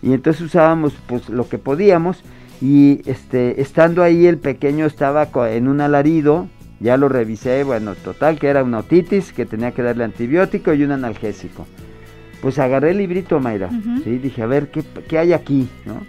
Y 0.01 0.13
entonces 0.13 0.41
usábamos 0.41 0.93
pues 1.07 1.29
lo 1.29 1.47
que 1.47 1.59
podíamos 1.59 2.23
y 2.59 3.01
este 3.09 3.61
estando 3.61 4.03
ahí 4.03 4.25
el 4.25 4.37
pequeño 4.37 4.85
estaba 4.85 5.29
en 5.49 5.67
un 5.67 5.79
alarido, 5.79 6.47
ya 6.81 6.97
lo 6.97 7.07
revisé, 7.07 7.63
bueno, 7.63 7.95
total 7.95 8.39
que 8.39 8.47
era 8.47 8.63
una 8.63 8.79
otitis, 8.79 9.31
que 9.31 9.45
tenía 9.45 9.71
que 9.71 9.83
darle 9.83 10.03
antibiótico 10.03 10.73
y 10.73 10.83
un 10.83 10.91
analgésico. 10.91 11.67
Pues 12.41 12.57
agarré 12.57 12.91
el 12.91 12.97
librito, 12.97 13.39
Mayra, 13.39 13.69
¿sí? 14.03 14.17
Dije, 14.17 14.41
a 14.41 14.47
ver, 14.47 14.71
¿qué, 14.71 14.83
¿qué 15.07 15.19
hay 15.19 15.33
aquí? 15.33 15.69
¿no? 15.85 16.01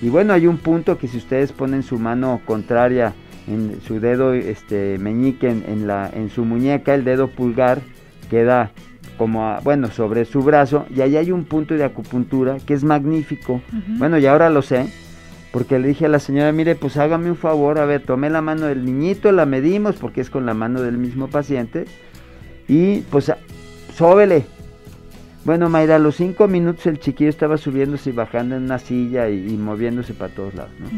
Y 0.00 0.08
bueno, 0.08 0.32
hay 0.32 0.46
un 0.46 0.56
punto 0.56 0.96
que 0.96 1.06
si 1.06 1.18
ustedes 1.18 1.52
ponen 1.52 1.82
su 1.82 1.98
mano 1.98 2.40
contraria 2.46 3.14
en 3.46 3.80
su 3.86 4.00
dedo 4.00 4.34
este 4.34 4.98
meñique 4.98 5.48
en, 5.48 5.86
la 5.86 6.10
en 6.12 6.30
su 6.30 6.44
muñeca 6.44 6.94
el 6.94 7.04
dedo 7.04 7.28
pulgar 7.28 7.80
queda 8.28 8.72
como 9.18 9.56
bueno 9.62 9.88
sobre 9.88 10.24
su 10.24 10.42
brazo 10.42 10.86
y 10.94 11.00
ahí 11.00 11.16
hay 11.16 11.30
un 11.30 11.44
punto 11.44 11.74
de 11.74 11.84
acupuntura 11.84 12.56
que 12.66 12.74
es 12.74 12.82
magnífico 12.82 13.62
bueno 13.98 14.18
y 14.18 14.26
ahora 14.26 14.50
lo 14.50 14.62
sé 14.62 14.88
porque 15.56 15.78
le 15.78 15.88
dije 15.88 16.04
a 16.04 16.10
la 16.10 16.18
señora 16.18 16.52
mire 16.52 16.74
pues 16.74 16.98
hágame 16.98 17.30
un 17.30 17.36
favor 17.38 17.78
a 17.78 17.86
ver 17.86 18.02
tomé 18.02 18.28
la 18.28 18.42
mano 18.42 18.66
del 18.66 18.84
niñito 18.84 19.32
la 19.32 19.46
medimos 19.46 19.96
porque 19.96 20.20
es 20.20 20.28
con 20.28 20.44
la 20.44 20.52
mano 20.52 20.82
del 20.82 20.98
mismo 20.98 21.28
paciente 21.28 21.86
y 22.68 22.98
pues 23.10 23.32
sóbele 23.94 24.44
bueno 25.46 25.70
Mayra 25.70 25.96
a 25.96 25.98
los 25.98 26.16
cinco 26.16 26.46
minutos 26.46 26.84
el 26.84 27.00
chiquillo 27.00 27.30
estaba 27.30 27.56
subiéndose 27.56 28.10
y 28.10 28.12
bajando 28.12 28.54
en 28.54 28.64
una 28.64 28.78
silla 28.78 29.30
y, 29.30 29.56
moviéndose 29.56 30.12
para 30.12 30.34
todos 30.34 30.52
lados 30.52 30.72
¿no? 30.78 30.88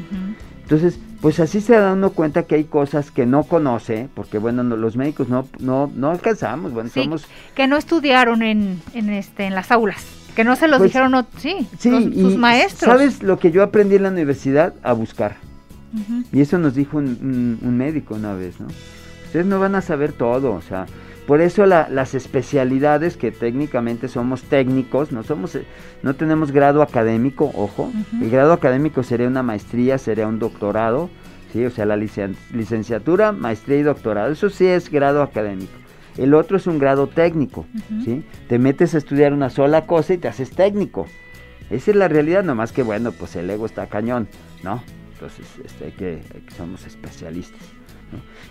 Entonces, 0.62 0.98
pues 1.22 1.38
así 1.38 1.60
se 1.60 1.76
da 1.76 1.92
uno 1.92 2.10
cuenta 2.10 2.42
que 2.42 2.56
hay 2.56 2.64
cosas 2.64 3.10
que 3.10 3.24
no 3.24 3.44
conoce, 3.44 4.10
porque 4.14 4.36
bueno, 4.36 4.62
los 4.62 4.96
médicos 4.96 5.30
no, 5.30 5.46
no, 5.60 5.90
no 5.94 6.10
alcanzamos, 6.10 6.74
bueno, 6.74 6.90
somos... 6.90 7.26
Que 7.54 7.66
no 7.66 7.78
estudiaron 7.78 8.42
en, 8.42 8.78
en, 8.92 9.08
este, 9.08 9.46
en 9.46 9.54
las 9.54 9.72
aulas, 9.72 10.17
que 10.38 10.44
no 10.44 10.54
se 10.54 10.68
los 10.68 10.78
pues, 10.78 10.92
dijeron, 10.92 11.26
sí, 11.36 11.66
sí 11.80 11.90
sus 11.90 12.36
maestros. 12.36 12.88
¿Sabes 12.88 13.24
lo 13.24 13.40
que 13.40 13.50
yo 13.50 13.60
aprendí 13.60 13.96
en 13.96 14.04
la 14.04 14.10
universidad? 14.10 14.72
A 14.84 14.92
buscar. 14.92 15.34
Y 16.32 16.40
eso 16.40 16.58
nos 16.58 16.76
dijo 16.76 16.98
un, 16.98 17.58
un 17.60 17.76
médico 17.76 18.14
una 18.14 18.34
vez, 18.34 18.60
¿no? 18.60 18.68
Ustedes 19.24 19.46
no 19.46 19.58
van 19.58 19.74
a 19.74 19.80
saber 19.80 20.12
todo, 20.12 20.52
o 20.52 20.62
sea, 20.62 20.86
por 21.26 21.40
eso 21.40 21.66
las 21.66 22.14
especialidades 22.14 23.16
que 23.16 23.32
técnicamente 23.32 24.06
somos 24.06 24.42
técnicos, 24.42 25.10
no 25.10 25.24
somos, 25.24 25.56
eh, 25.56 25.64
no 26.04 26.14
tenemos 26.14 26.52
grado 26.52 26.82
académico, 26.82 27.50
ojo, 27.56 27.90
el 28.22 28.30
grado 28.30 28.52
académico 28.52 29.02
sería 29.02 29.26
una 29.26 29.42
maestría, 29.42 29.98
sería 29.98 30.28
un 30.28 30.38
doctorado, 30.38 31.10
sí, 31.52 31.64
o 31.64 31.70
sea, 31.70 31.84
la 31.84 31.96
licenciatura, 31.96 33.32
maestría 33.32 33.78
y 33.78 33.82
doctorado, 33.82 34.30
eso 34.30 34.50
sí 34.50 34.66
es 34.66 34.88
grado 34.88 35.20
académico. 35.20 35.72
El 36.18 36.34
otro 36.34 36.56
es 36.56 36.66
un 36.66 36.78
grado 36.78 37.06
técnico, 37.06 37.64
¿sí? 38.04 38.24
Te 38.48 38.58
metes 38.58 38.94
a 38.94 38.98
estudiar 38.98 39.32
una 39.32 39.50
sola 39.50 39.86
cosa 39.86 40.14
y 40.14 40.18
te 40.18 40.26
haces 40.26 40.50
técnico. 40.50 41.06
Esa 41.70 41.92
es 41.92 41.96
la 41.96 42.08
realidad, 42.08 42.42
nomás 42.42 42.72
que 42.72 42.82
bueno, 42.82 43.12
pues 43.12 43.36
el 43.36 43.48
ego 43.48 43.66
está 43.66 43.86
cañón, 43.86 44.28
¿no? 44.64 44.82
Entonces, 45.12 45.46
este, 45.64 45.92
que, 45.92 46.20
que 46.46 46.54
somos 46.56 46.84
especialistas. 46.86 47.62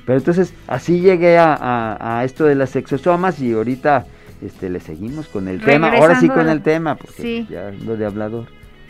Pero 0.06 0.20
entonces 0.20 0.54
así 0.68 1.02
llegué 1.02 1.38
a, 1.40 2.22
esto 2.24 2.46
de 2.46 2.56
las 2.56 2.76
exosomas 2.76 3.40
y 3.42 3.54
ahorita 3.54 4.06
este, 4.42 4.70
le 4.70 4.80
seguimos 4.80 5.28
con 5.28 5.48
el 5.48 5.62
tema. 5.62 5.92
Ahora 5.92 6.20
sí 6.20 6.30
con 6.30 6.48
el 6.48 6.62
tema, 6.62 6.96
porque 6.96 7.46
ya 7.50 7.72
lo 7.72 7.98
de 7.98 8.06
hablador. 8.06 8.46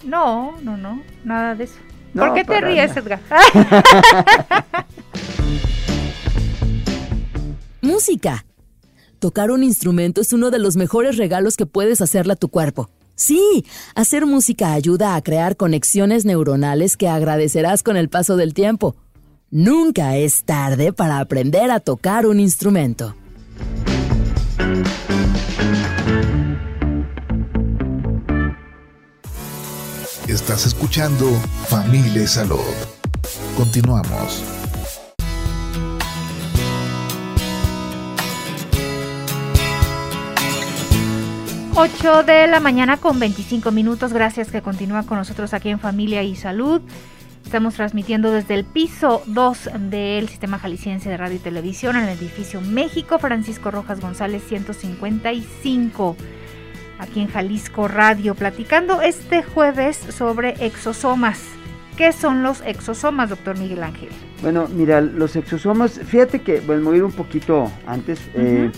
No, 0.06 0.56
no, 0.62 0.78
no, 0.78 1.02
nada 1.24 1.56
de 1.56 1.64
eso. 1.64 1.80
¿Por 2.14 2.34
qué 2.34 2.44
te 2.44 2.62
ríes, 2.62 2.96
Edgar? 2.96 3.20
Música. 7.82 8.44
Tocar 9.20 9.50
un 9.50 9.64
instrumento 9.64 10.22
es 10.22 10.32
uno 10.32 10.52
de 10.52 10.60
los 10.60 10.78
mejores 10.78 11.18
regalos 11.18 11.58
que 11.58 11.66
puedes 11.66 12.02
hacerle 12.02 12.34
a 12.34 12.36
tu 12.36 12.50
cuerpo. 12.50 12.90
Sí, 13.16 13.66
hacer 13.96 14.28
música 14.28 14.74
ayuda 14.74 15.16
a 15.16 15.22
crear 15.24 15.58
conexiones 15.58 16.24
neuronales 16.24 16.98
que 16.98 17.08
agradecerás 17.08 17.82
con 17.82 17.98
el 17.98 18.10
paso 18.10 18.38
del 18.38 18.54
tiempo. 18.54 18.96
Nunca 19.50 20.18
es 20.18 20.44
tarde 20.44 20.94
para 20.94 21.20
aprender 21.20 21.72
a 21.72 21.80
tocar 21.80 22.28
un 22.28 22.40
instrumento. 22.40 23.16
Estás 30.28 30.68
escuchando 30.68 31.32
Familia 31.70 32.28
Salud. 32.28 32.60
Continuamos. 33.56 34.57
8 41.80 42.24
de 42.24 42.48
la 42.48 42.60
mañana 42.60 42.98
con 42.98 43.20
25 43.20 43.70
minutos. 43.70 44.12
Gracias 44.12 44.50
que 44.50 44.64
continúa 44.64 45.04
con 45.04 45.20
nosotros 45.20 45.54
aquí 45.54 45.70
en 45.70 45.80
Familia 45.80 46.24
y 46.24 46.36
Salud. 46.36 46.82
Estamos 47.46 47.76
transmitiendo 47.76 48.32
desde 48.32 48.56
el 48.56 48.66
piso 48.66 49.22
2 49.28 49.70
del 49.82 50.28
Sistema 50.28 50.58
Jalisciense 50.58 51.08
de 51.08 51.18
Radio 51.18 51.36
y 51.36 51.40
Televisión 51.40 51.96
en 51.96 52.06
el 52.06 52.18
edificio 52.18 52.62
México 52.62 53.20
Francisco 53.20 53.70
Rojas 53.70 54.02
González 54.02 54.42
155, 54.48 56.16
aquí 56.98 57.22
en 57.22 57.28
Jalisco 57.28 57.88
Radio, 57.88 58.34
platicando 58.34 59.04
este 59.04 59.44
jueves 59.44 59.98
sobre 59.98 60.56
exosomas. 60.66 61.44
¿Qué 61.96 62.12
son 62.12 62.42
los 62.42 62.62
exosomas, 62.62 63.30
doctor 63.30 63.56
Miguel 63.56 63.84
Ángel? 63.84 64.10
Bueno, 64.42 64.68
mira, 64.68 65.00
los 65.00 65.36
exosomas, 65.36 66.00
fíjate 66.04 66.42
que, 66.42 66.60
bueno, 66.60 66.86
voy 66.86 66.96
a 66.96 66.98
ir 66.98 67.04
un 67.04 67.12
poquito 67.12 67.72
antes. 67.86 68.20
Eh, 68.34 68.72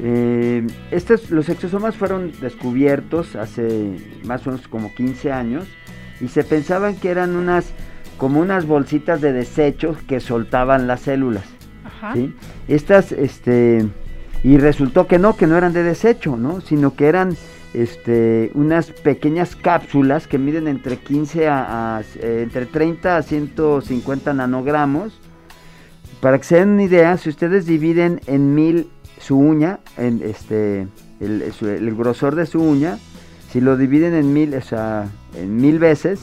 eh, 0.00 0.66
estos, 0.90 1.30
los 1.30 1.48
exosomas 1.48 1.96
fueron 1.96 2.32
descubiertos 2.40 3.34
hace 3.36 3.96
más 4.24 4.46
o 4.46 4.50
menos 4.50 4.68
como 4.68 4.94
15 4.94 5.32
años 5.32 5.66
y 6.20 6.28
se 6.28 6.44
pensaban 6.44 6.96
que 6.96 7.10
eran 7.10 7.36
unas 7.36 7.72
como 8.18 8.40
unas 8.40 8.66
bolsitas 8.66 9.20
de 9.20 9.32
desechos 9.32 9.98
que 10.02 10.20
soltaban 10.20 10.86
las 10.86 11.00
células. 11.00 11.44
¿sí? 12.14 12.34
Estas, 12.68 13.12
este, 13.12 13.86
y 14.42 14.58
resultó 14.58 15.06
que 15.06 15.18
no, 15.18 15.36
que 15.36 15.46
no 15.46 15.56
eran 15.56 15.72
de 15.72 15.82
desecho, 15.82 16.36
¿no? 16.36 16.60
Sino 16.60 16.94
que 16.94 17.06
eran 17.08 17.36
este, 17.74 18.50
unas 18.54 18.90
pequeñas 18.90 19.54
cápsulas 19.56 20.26
que 20.26 20.38
miden 20.38 20.66
entre 20.68 20.96
15 20.96 21.48
a, 21.48 22.02
eh, 22.16 22.40
entre 22.42 22.66
30 22.66 23.18
a 23.18 23.22
150 23.22 24.32
nanogramos. 24.32 25.20
Para 26.20 26.38
que 26.38 26.44
se 26.44 26.56
den 26.56 26.70
una 26.70 26.84
idea, 26.84 27.16
si 27.18 27.28
ustedes 27.28 27.66
dividen 27.66 28.20
en 28.26 28.54
mil 28.54 28.88
su 29.26 29.36
uña, 29.36 29.80
en 29.96 30.22
este, 30.22 30.86
el, 31.20 31.42
el 31.42 31.94
grosor 31.94 32.36
de 32.36 32.46
su 32.46 32.62
uña, 32.62 32.98
si 33.50 33.60
lo 33.60 33.76
dividen 33.76 34.14
en 34.14 34.32
mil, 34.32 34.54
o 34.54 34.60
sea, 34.60 35.08
en 35.34 35.56
mil 35.56 35.78
veces, 35.78 36.20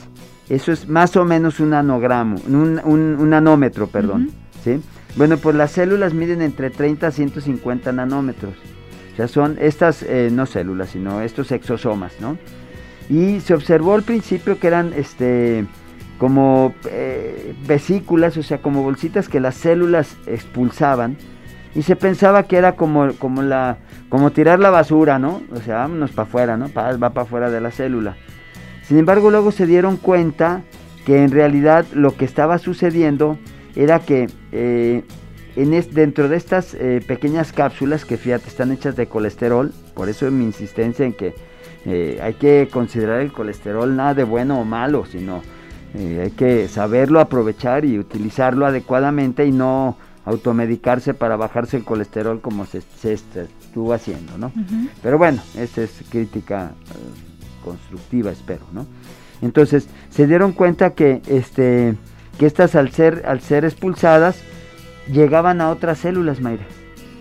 eso 0.49 0.71
es 0.71 0.87
más 0.87 1.15
o 1.15 1.25
menos 1.25 1.59
un 1.59 1.71
nanogramo, 1.71 2.37
un, 2.47 2.79
un, 2.83 3.29
nanómetro, 3.29 3.87
perdón. 3.87 4.31
¿sí? 4.63 4.79
Bueno, 5.15 5.37
pues 5.37 5.55
las 5.55 5.71
células 5.71 6.13
miden 6.13 6.41
entre 6.41 6.69
30 6.69 7.07
a 7.07 7.11
150 7.11 7.91
nanómetros. 7.91 8.53
O 9.13 9.15
sea, 9.15 9.27
son 9.27 9.57
estas, 9.59 10.03
eh, 10.03 10.29
no 10.31 10.45
células, 10.45 10.89
sino 10.89 11.21
estos 11.21 11.51
exosomas, 11.51 12.13
¿no? 12.19 12.37
Y 13.09 13.41
se 13.41 13.53
observó 13.53 13.95
al 13.95 14.03
principio 14.03 14.59
que 14.59 14.67
eran 14.67 14.93
este, 14.93 15.65
como 16.17 16.73
eh, 16.89 17.53
vesículas, 17.67 18.37
o 18.37 18.43
sea, 18.43 18.61
como 18.61 18.81
bolsitas 18.81 19.27
que 19.27 19.39
las 19.39 19.55
células 19.55 20.17
expulsaban. 20.25 21.17
Y 21.75 21.81
se 21.81 21.95
pensaba 21.95 22.43
que 22.43 22.57
era 22.57 22.75
como, 22.75 23.13
como, 23.13 23.41
la, 23.41 23.77
como 24.09 24.31
tirar 24.31 24.59
la 24.59 24.69
basura, 24.69 25.17
¿no? 25.17 25.41
O 25.51 25.57
sea, 25.57 25.77
vámonos 25.77 26.11
para 26.11 26.27
afuera, 26.27 26.57
¿no? 26.57 26.69
va 26.73 26.97
para 26.97 27.21
afuera 27.21 27.49
de 27.49 27.61
la 27.61 27.71
célula. 27.71 28.15
Sin 28.83 28.97
embargo, 28.97 29.31
luego 29.31 29.51
se 29.51 29.65
dieron 29.65 29.97
cuenta 29.97 30.61
que 31.05 31.23
en 31.23 31.31
realidad 31.31 31.85
lo 31.93 32.15
que 32.15 32.25
estaba 32.25 32.57
sucediendo 32.57 33.37
era 33.75 33.99
que 33.99 34.29
eh, 34.51 35.03
en 35.55 35.71
dentro 35.93 36.29
de 36.29 36.37
estas 36.37 36.73
eh, 36.73 37.01
pequeñas 37.05 37.53
cápsulas 37.53 38.05
que 38.05 38.17
fíjate 38.17 38.47
están 38.47 38.71
hechas 38.71 38.95
de 38.95 39.07
colesterol, 39.07 39.73
por 39.93 40.09
eso 40.09 40.29
mi 40.31 40.45
insistencia 40.45 41.05
en 41.05 41.13
que 41.13 41.35
eh, 41.85 42.19
hay 42.21 42.33
que 42.35 42.69
considerar 42.71 43.21
el 43.21 43.31
colesterol 43.31 43.95
nada 43.95 44.13
de 44.13 44.23
bueno 44.23 44.59
o 44.59 44.65
malo, 44.65 45.05
sino 45.05 45.41
hay 45.95 46.31
que 46.31 46.67
saberlo 46.69 47.19
aprovechar 47.19 47.85
y 47.85 47.99
utilizarlo 47.99 48.65
adecuadamente 48.65 49.45
y 49.45 49.51
no 49.51 49.95
automedicarse 50.25 51.13
para 51.13 51.35
bajarse 51.35 51.77
el 51.77 51.83
colesterol 51.83 52.41
como 52.41 52.65
se, 52.65 52.81
estuvo 53.03 53.93
haciendo, 53.93 54.37
¿no? 54.37 54.51
Pero 55.01 55.17
bueno, 55.17 55.41
esa 55.57 55.83
es 55.83 55.91
crítica 56.09 56.71
constructiva, 57.63 58.31
espero, 58.31 58.65
¿no? 58.71 58.85
Entonces, 59.41 59.87
se 60.09 60.25
dieron 60.25 60.53
cuenta 60.53 60.91
que, 60.91 61.21
este, 61.27 61.95
que 62.39 62.45
estas 62.45 62.75
al 62.75 62.91
ser, 62.91 63.23
al 63.25 63.41
ser 63.41 63.65
expulsadas, 63.65 64.41
llegaban 65.11 65.59
a 65.59 65.69
otras 65.69 65.99
células, 65.99 66.39
Mayra, 66.39 66.65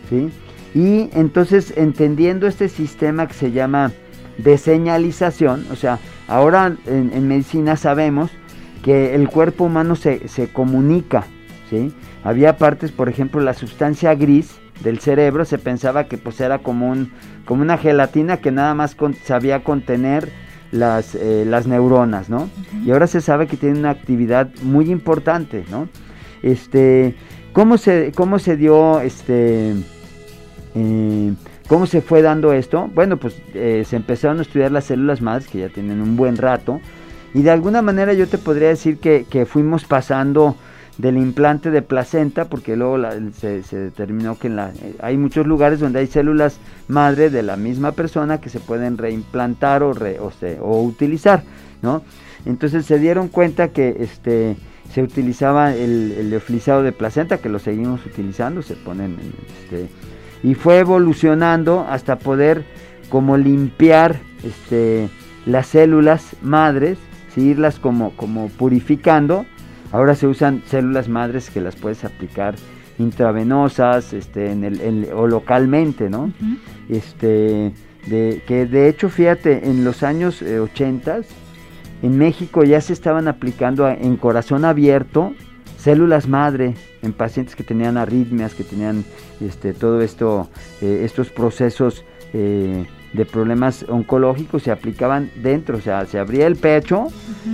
¿sí? 0.08 0.30
Y 0.74 1.10
entonces, 1.12 1.74
entendiendo 1.76 2.46
este 2.46 2.68
sistema 2.68 3.26
que 3.26 3.34
se 3.34 3.50
llama 3.50 3.92
de 4.38 4.56
señalización, 4.56 5.66
o 5.70 5.76
sea, 5.76 5.98
ahora 6.28 6.76
en, 6.86 7.28
medicina 7.28 7.76
sabemos 7.76 8.30
que 8.82 9.14
el 9.14 9.28
cuerpo 9.28 9.64
humano 9.64 9.96
se, 9.96 10.28
se 10.28 10.48
comunica, 10.48 11.26
¿sí? 11.68 11.92
Había 12.24 12.56
partes, 12.56 12.92
por 12.92 13.08
ejemplo, 13.08 13.40
la 13.40 13.54
sustancia 13.54 14.14
gris 14.14 14.58
del 14.82 14.98
cerebro 14.98 15.44
se 15.44 15.58
pensaba 15.58 16.04
que 16.04 16.18
pues 16.18 16.40
era 16.40 16.58
como, 16.58 16.90
un, 16.90 17.12
como 17.44 17.62
una 17.62 17.78
gelatina 17.78 18.38
que 18.38 18.50
nada 18.50 18.74
más 18.74 18.96
sabía 19.24 19.62
contener 19.62 20.28
las, 20.70 21.14
eh, 21.14 21.44
las 21.46 21.66
neuronas, 21.66 22.28
¿no? 22.28 22.48
Y 22.84 22.90
ahora 22.90 23.06
se 23.06 23.20
sabe 23.20 23.46
que 23.46 23.56
tiene 23.56 23.78
una 23.78 23.90
actividad 23.90 24.48
muy 24.62 24.90
importante, 24.90 25.64
¿no? 25.70 25.88
Este, 26.42 27.14
¿cómo 27.52 27.76
se, 27.76 28.12
cómo 28.14 28.38
se 28.38 28.56
dio, 28.56 29.00
este, 29.00 29.74
eh, 30.74 31.32
cómo 31.68 31.86
se 31.86 32.00
fue 32.00 32.22
dando 32.22 32.52
esto? 32.52 32.90
Bueno, 32.94 33.18
pues 33.18 33.40
eh, 33.54 33.84
se 33.86 33.96
empezaron 33.96 34.38
a 34.38 34.42
estudiar 34.42 34.72
las 34.72 34.84
células 34.84 35.20
madres, 35.20 35.48
que 35.48 35.58
ya 35.58 35.68
tienen 35.68 36.00
un 36.00 36.16
buen 36.16 36.36
rato, 36.36 36.80
y 37.34 37.42
de 37.42 37.50
alguna 37.50 37.82
manera 37.82 38.14
yo 38.14 38.26
te 38.26 38.38
podría 38.38 38.68
decir 38.68 38.98
que, 38.98 39.26
que 39.28 39.44
fuimos 39.46 39.84
pasando 39.84 40.56
del 41.02 41.18
implante 41.18 41.72
de 41.72 41.82
placenta, 41.82 42.44
porque 42.44 42.76
luego 42.76 42.96
se, 43.36 43.60
determinó 43.72 44.38
que 44.38 44.46
en 44.46 44.54
la, 44.54 44.68
eh, 44.68 44.94
hay 45.00 45.16
muchos 45.16 45.48
lugares 45.48 45.80
donde 45.80 45.98
hay 45.98 46.06
células 46.06 46.58
madre 46.86 47.28
de 47.28 47.42
la 47.42 47.56
misma 47.56 47.90
persona 47.90 48.40
que 48.40 48.48
se 48.48 48.60
pueden 48.60 48.96
reimplantar 48.98 49.82
o, 49.82 49.90
o, 50.60 50.82
utilizar, 50.82 51.42
¿no? 51.82 52.04
Entonces 52.46 52.86
se 52.86 53.00
dieron 53.00 53.26
cuenta 53.26 53.72
que 53.72 53.96
este, 53.98 54.56
se 54.94 55.02
utilizaba 55.02 55.74
el, 55.74 56.12
el 56.12 56.30
de 56.30 56.92
placenta, 56.92 57.38
que 57.38 57.48
lo 57.48 57.58
seguimos 57.58 58.06
utilizando, 58.06 58.62
se 58.62 58.76
ponen, 58.76 59.16
este, 59.64 59.88
y 60.44 60.54
fue 60.54 60.78
evolucionando 60.78 61.84
hasta 61.88 62.20
poder 62.20 62.64
como 63.08 63.36
limpiar 63.36 64.20
este, 64.44 65.08
las 65.46 65.66
células 65.66 66.36
madres, 66.42 66.96
irlas 67.34 67.80
como, 67.80 68.12
como 68.14 68.50
purificando, 68.50 69.46
Ahora 69.92 70.14
se 70.14 70.26
usan 70.26 70.62
células 70.66 71.08
madres 71.08 71.50
que 71.50 71.60
las 71.60 71.76
puedes 71.76 72.04
aplicar 72.04 72.54
intravenosas 72.98 74.12
este, 74.12 74.50
en 74.50 74.64
el, 74.64 75.08
o 75.14 75.26
localmente, 75.26 76.10
¿no? 76.10 76.32
este, 76.88 77.72
de, 78.06 78.42
que 78.46 78.66
de 78.66 78.88
hecho, 78.88 79.08
fíjate, 79.08 79.68
en 79.68 79.84
los 79.84 80.02
años 80.02 80.42
80 80.42 81.18
eh, 81.18 81.22
en 82.02 82.18
México 82.18 82.64
ya 82.64 82.80
se 82.80 82.92
estaban 82.92 83.28
aplicando 83.28 83.88
en 83.88 84.16
corazón 84.16 84.64
abierto 84.64 85.32
células 85.82 86.28
madre 86.28 86.74
en 87.02 87.12
pacientes 87.12 87.56
que 87.56 87.64
tenían 87.64 87.96
arritmias, 87.96 88.54
que 88.54 88.62
tenían 88.64 89.04
este, 89.40 89.72
todo 89.72 90.00
esto, 90.00 90.48
eh, 90.80 91.02
estos 91.04 91.30
procesos 91.30 92.04
eh, 92.32 92.86
de 93.12 93.26
problemas 93.26 93.84
oncológicos 93.88 94.62
se 94.62 94.70
aplicaban 94.70 95.30
dentro, 95.42 95.78
o 95.78 95.80
sea, 95.80 96.06
se 96.06 96.18
abría 96.18 96.46
el 96.46 96.56
pecho 96.56 97.08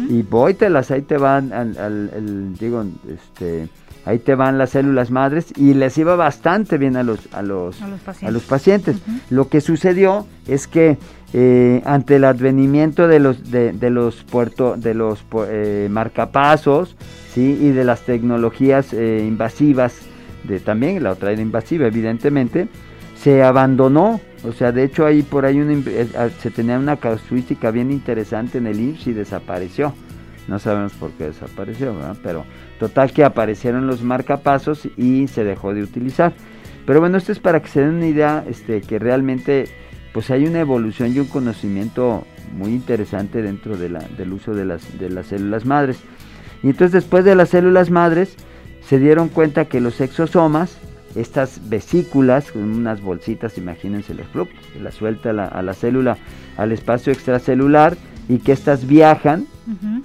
y 0.08 0.24
las 0.68 0.90
ahí 0.90 1.02
te 1.02 1.18
van, 1.18 1.52
al, 1.52 2.54
digo, 2.58 2.84
este, 3.12 3.68
ahí 4.04 4.18
te 4.18 4.34
van 4.34 4.58
las 4.58 4.70
células 4.70 5.10
madres 5.10 5.52
y 5.56 5.74
les 5.74 5.98
iba 5.98 6.16
bastante 6.16 6.78
bien 6.78 6.96
a 6.96 7.02
los, 7.02 7.28
a 7.32 7.42
los, 7.42 7.80
a 7.82 8.30
los 8.30 8.44
pacientes. 8.44 8.96
Lo 9.30 9.48
que 9.48 9.60
sucedió 9.60 10.26
es 10.46 10.66
que 10.66 10.98
eh, 11.34 11.82
ante 11.84 12.16
el 12.16 12.24
advenimiento 12.24 13.06
de 13.06 13.18
los, 13.18 13.50
de, 13.50 13.72
de 13.72 13.90
los, 13.90 14.24
puerto, 14.24 14.76
de 14.76 14.94
los 14.94 15.24
eh, 15.48 15.88
marcapasos 15.90 16.96
¿sí? 17.34 17.58
y 17.60 17.70
de 17.70 17.84
las 17.84 18.02
tecnologías 18.02 18.94
eh, 18.94 19.24
invasivas, 19.26 19.94
de, 20.44 20.60
también 20.60 21.02
la 21.02 21.12
otra 21.12 21.32
era 21.32 21.42
invasiva 21.42 21.86
evidentemente, 21.86 22.68
se 23.20 23.42
abandonó 23.42 24.20
o 24.44 24.52
sea, 24.52 24.70
de 24.72 24.84
hecho 24.84 25.04
ahí 25.04 25.22
por 25.22 25.44
ahí 25.44 25.58
eh, 25.58 26.08
ah, 26.16 26.28
se 26.40 26.50
tenía 26.50 26.78
una 26.78 26.96
casuística 26.96 27.70
bien 27.70 27.90
interesante 27.90 28.58
en 28.58 28.66
el 28.66 28.78
IMSS 28.78 29.06
y 29.08 29.12
desapareció. 29.12 29.94
No 30.46 30.58
sabemos 30.58 30.92
por 30.94 31.10
qué 31.12 31.24
desapareció, 31.24 31.94
pero 32.22 32.44
total 32.78 33.12
que 33.12 33.24
aparecieron 33.24 33.86
los 33.86 34.02
marcapasos 34.02 34.88
y 34.96 35.26
se 35.28 35.44
dejó 35.44 35.74
de 35.74 35.82
utilizar. 35.82 36.32
Pero 36.86 37.00
bueno, 37.00 37.18
esto 37.18 37.32
es 37.32 37.38
para 37.38 37.60
que 37.60 37.68
se 37.68 37.80
den 37.80 37.96
una 37.96 38.06
idea 38.06 38.44
este, 38.48 38.80
que 38.80 38.98
realmente 38.98 39.66
pues 40.14 40.30
hay 40.30 40.46
una 40.46 40.60
evolución 40.60 41.14
y 41.14 41.18
un 41.18 41.26
conocimiento 41.26 42.24
muy 42.56 42.70
interesante 42.70 43.42
dentro 43.42 43.76
del 43.76 44.32
uso 44.32 44.54
de 44.54 44.64
las, 44.64 44.98
de 44.98 45.10
las 45.10 45.26
células 45.26 45.66
madres. 45.66 45.98
Y 46.62 46.68
entonces 46.68 46.92
después 46.92 47.24
de 47.26 47.34
las 47.34 47.50
células 47.50 47.90
madres 47.90 48.36
se 48.80 48.98
dieron 48.98 49.28
cuenta 49.28 49.66
que 49.66 49.80
los 49.80 50.00
exosomas 50.00 50.78
estas 51.14 51.68
vesículas, 51.68 52.52
con 52.52 52.62
unas 52.62 53.00
bolsitas, 53.00 53.58
imagínense, 53.58 54.14
les 54.14 54.26
se 54.26 54.80
la 54.80 54.90
suelta 54.90 55.30
a 55.30 55.62
la, 55.62 55.74
célula 55.74 56.16
al 56.56 56.72
espacio 56.72 57.12
extracelular 57.12 57.96
y 58.28 58.38
que 58.38 58.52
estas 58.52 58.86
viajan 58.86 59.46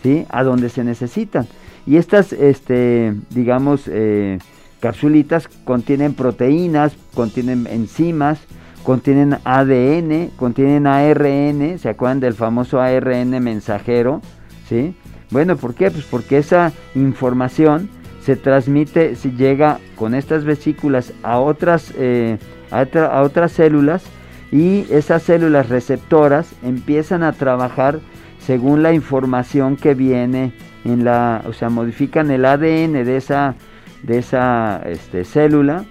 ¿sí? 0.01 0.25
a 0.29 0.43
donde 0.43 0.69
se 0.69 0.83
necesitan. 0.83 1.47
Y 1.85 1.97
estas, 1.97 2.31
este, 2.31 3.13
digamos, 3.29 3.83
eh, 3.87 4.39
capsulitas 4.79 5.47
contienen 5.65 6.13
proteínas, 6.13 6.93
contienen 7.13 7.67
enzimas, 7.69 8.39
contienen 8.83 9.37
ADN, 9.43 10.31
contienen 10.35 10.87
ARN, 10.87 11.79
¿se 11.79 11.89
acuerdan 11.89 12.19
del 12.19 12.33
famoso 12.33 12.79
ARN 12.81 13.41
mensajero? 13.43 14.21
¿Sí? 14.67 14.95
Bueno, 15.29 15.57
¿por 15.57 15.73
qué? 15.73 15.89
Pues 15.89 16.05
porque 16.05 16.37
esa 16.37 16.71
información 16.95 17.89
se 18.23 18.37
transmite, 18.37 19.15
si 19.15 19.31
llega 19.31 19.79
con 19.95 20.15
estas 20.15 20.45
vesículas 20.45 21.13
a 21.23 21.39
otras, 21.39 21.93
eh, 21.97 22.37
a, 22.71 23.21
otras 23.21 23.51
células 23.51 24.03
y 24.51 24.85
esas 24.91 25.23
células 25.23 25.69
receptoras 25.69 26.53
empiezan 26.63 27.23
a 27.23 27.33
trabajar 27.33 27.99
según 28.39 28.81
la 28.81 28.93
información 28.93 29.75
que 29.75 29.93
viene 29.93 30.53
en 30.85 31.03
la, 31.03 31.43
o 31.45 31.53
sea, 31.53 31.69
modifican 31.69 32.31
el 32.31 32.45
ADN 32.45 32.93
de 32.93 33.17
esa, 33.17 33.55
de 34.03 34.19
esa 34.19 34.81
este, 34.85 35.25
célula 35.25 35.85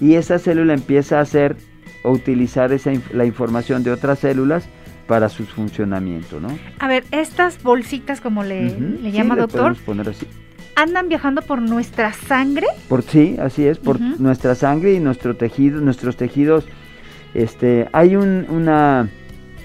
y 0.00 0.14
esa 0.14 0.38
célula 0.38 0.74
empieza 0.74 1.18
a 1.18 1.22
hacer 1.22 1.56
o 2.02 2.10
utilizar 2.10 2.72
esa, 2.72 2.92
la 3.12 3.24
información 3.24 3.84
de 3.84 3.92
otras 3.92 4.20
células 4.20 4.68
para 5.06 5.28
su 5.28 5.44
funcionamiento, 5.44 6.40
¿no? 6.40 6.48
A 6.80 6.88
ver, 6.88 7.04
estas 7.12 7.62
bolsitas, 7.62 8.20
como 8.20 8.42
le, 8.42 8.70
le 8.80 9.12
llama 9.12 9.36
doctor, 9.36 9.76
poner 9.76 10.08
así 10.08 10.26
andan 10.76 11.08
viajando 11.08 11.42
por 11.42 11.60
nuestra 11.60 12.12
sangre. 12.12 12.66
Por 12.88 13.02
sí, 13.02 13.36
así 13.40 13.66
es, 13.66 13.78
por 13.78 13.98
nuestra 14.00 14.54
sangre 14.54 14.92
y 14.92 15.00
nuestro 15.00 15.34
tejido, 15.34 15.80
nuestros 15.80 16.16
tejidos. 16.16 16.64
Este, 17.34 17.88
hay 17.92 18.14
un, 18.14 18.46
una, 18.48 19.08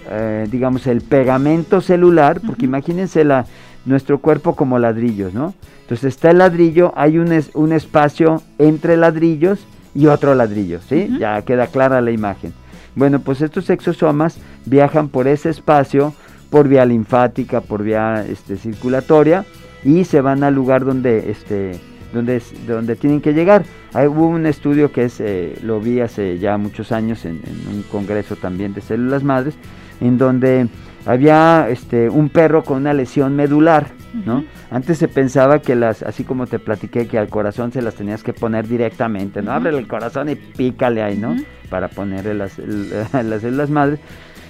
eh, 0.09 0.47
digamos, 0.49 0.87
el 0.87 1.01
pegamento 1.01 1.81
celular, 1.81 2.41
porque 2.45 2.65
imagínense 2.65 3.23
la, 3.23 3.45
nuestro 3.85 4.19
cuerpo 4.19 4.55
como 4.55 4.79
ladrillos, 4.79 5.33
¿no? 5.33 5.53
Entonces 5.81 6.15
está 6.15 6.31
el 6.31 6.37
ladrillo, 6.37 6.93
hay 6.95 7.17
un, 7.17 7.37
un 7.53 7.73
espacio 7.73 8.41
entre 8.57 8.95
ladrillos 8.95 9.59
y 9.93 10.07
otro 10.07 10.33
ladrillo, 10.33 10.79
¿sí? 10.87 11.09
Ya 11.19 11.41
queda 11.41 11.67
clara 11.67 11.99
la 11.99 12.11
imagen. 12.11 12.53
Bueno, 12.95 13.19
pues 13.19 13.41
estos 13.41 13.69
exosomas 13.69 14.37
viajan 14.65 15.09
por 15.09 15.27
ese 15.27 15.49
espacio, 15.49 16.13
por 16.49 16.69
vía 16.69 16.85
linfática, 16.85 17.59
por 17.59 17.83
vía 17.83 18.25
este, 18.27 18.55
circulatoria, 18.55 19.45
y 19.83 20.03
se 20.03 20.21
van 20.21 20.43
al 20.43 20.53
lugar 20.53 20.85
donde 20.85 21.31
este 21.31 21.79
donde, 22.13 22.41
donde 22.67 22.95
tienen 22.95 23.21
que 23.21 23.33
llegar. 23.33 23.63
Hay, 23.93 24.07
hubo 24.07 24.27
un 24.27 24.45
estudio 24.45 24.91
que 24.91 25.05
es, 25.05 25.19
eh, 25.19 25.57
lo 25.63 25.79
vi 25.79 26.01
hace 26.01 26.37
ya 26.39 26.57
muchos 26.57 26.91
años 26.91 27.25
en, 27.25 27.41
un 27.69 27.83
congreso 27.83 28.35
también 28.35 28.73
de 28.73 28.81
células 28.81 29.23
madres, 29.23 29.55
en 29.99 30.17
donde 30.17 30.67
había 31.05 31.67
este, 31.69 32.09
un 32.09 32.29
perro 32.29 32.63
con 32.63 32.77
una 32.77 32.93
lesión 32.93 33.35
medular, 33.35 33.87
¿no? 34.25 34.43
Antes 34.69 34.97
se 34.97 35.07
pensaba 35.07 35.59
que 35.59 35.75
las, 35.75 36.03
así 36.03 36.23
como 36.23 36.47
te 36.47 36.59
platiqué, 36.59 37.07
que 37.07 37.17
al 37.17 37.29
corazón 37.29 37.71
se 37.71 37.81
las 37.81 37.95
tenías 37.95 38.23
que 38.23 38.33
poner 38.33 38.67
directamente, 38.67 39.41
¿no? 39.41 39.51
Abre 39.51 39.75
el 39.77 39.87
corazón 39.87 40.29
y 40.29 40.35
pícale 40.35 41.01
ahí, 41.01 41.17
¿no? 41.17 41.35
Para 41.69 41.87
ponerle 41.87 42.33
las, 42.33 42.57
las 43.13 43.41
células 43.41 43.69
madres. 43.69 43.99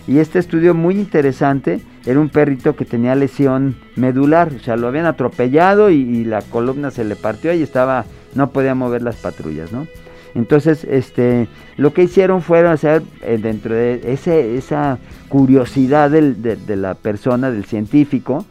Y 0.07 0.19
este 0.19 0.39
estudio 0.39 0.73
muy 0.73 0.95
interesante 0.95 1.81
era 2.05 2.19
un 2.19 2.29
perrito 2.29 2.75
que 2.75 2.85
tenía 2.85 3.15
lesión 3.15 3.75
medular, 3.95 4.51
o 4.55 4.59
sea, 4.59 4.75
lo 4.75 4.87
habían 4.87 5.05
atropellado 5.05 5.89
y, 5.89 6.25
la 6.25 6.41
columna 6.41 6.91
se 6.91 7.03
le 7.03 7.15
partió 7.15 7.53
y 7.53 7.61
estaba, 7.61 8.05
no 8.33 8.49
podía 8.49 8.73
mover 8.73 9.03
las 9.03 9.17
patrullas, 9.17 9.71
¿no? 9.71 9.87
Entonces, 10.33 10.85
este, 10.85 11.49
lo 11.77 11.93
que 11.93 12.03
hicieron 12.03 12.41
fue 12.41 12.65
hacer 12.67 13.03
eh, 13.21 13.37
dentro 13.41 13.75
de 13.75 14.01
ese, 14.05 14.55
esa 14.55 14.97
curiosidad 15.27 16.09
de, 16.09 16.77
la 16.77 16.95
persona, 16.95 17.51
del 17.51 17.65
científico, 17.65 18.45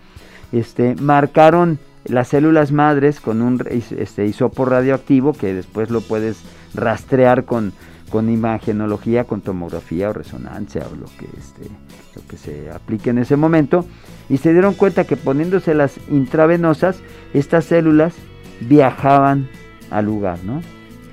este, 0.53 0.95
marcaron 0.97 1.79
las 2.05 2.29
células 2.29 2.71
madres 2.71 3.21
con 3.21 3.41
un 3.41 3.63
este, 3.71 4.33
radioactivo 4.57 5.33
que 5.33 5.55
después 5.55 5.91
lo 5.91 6.01
puedes 6.03 6.43
rastrear 6.75 7.45
con, 7.45 7.73
con 8.11 8.29
imagenología, 8.29 9.25
con 9.25 9.41
tomografía 9.41 10.11
o 10.11 10.13
resonancia 10.13 10.87
o 10.91 10.97
lo 10.97 11.07
que, 11.07 11.27
este, 11.39 11.69
lo 12.15 12.27
que 12.29 12.37
se 12.37 12.71
aplique 12.71 13.11
en 13.11 13.19
ese 13.19 13.37
momento. 13.37 13.87
Y 14.29 14.39
se 14.39 14.53
dieron 14.53 14.75
cuenta 14.75 15.05
que 15.05 15.17
poniéndose 15.17 15.75
las 15.75 15.99
intravenosas, 16.11 17.01
estas 17.33 17.65
células 17.65 18.15
viajaban 18.61 19.49
al 19.91 20.05
lugar, 20.05 20.39
¿no? 20.45 20.61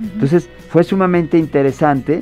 Entonces 0.02 0.50
fue 0.70 0.84
sumamente 0.84 1.38
interesante 1.38 2.22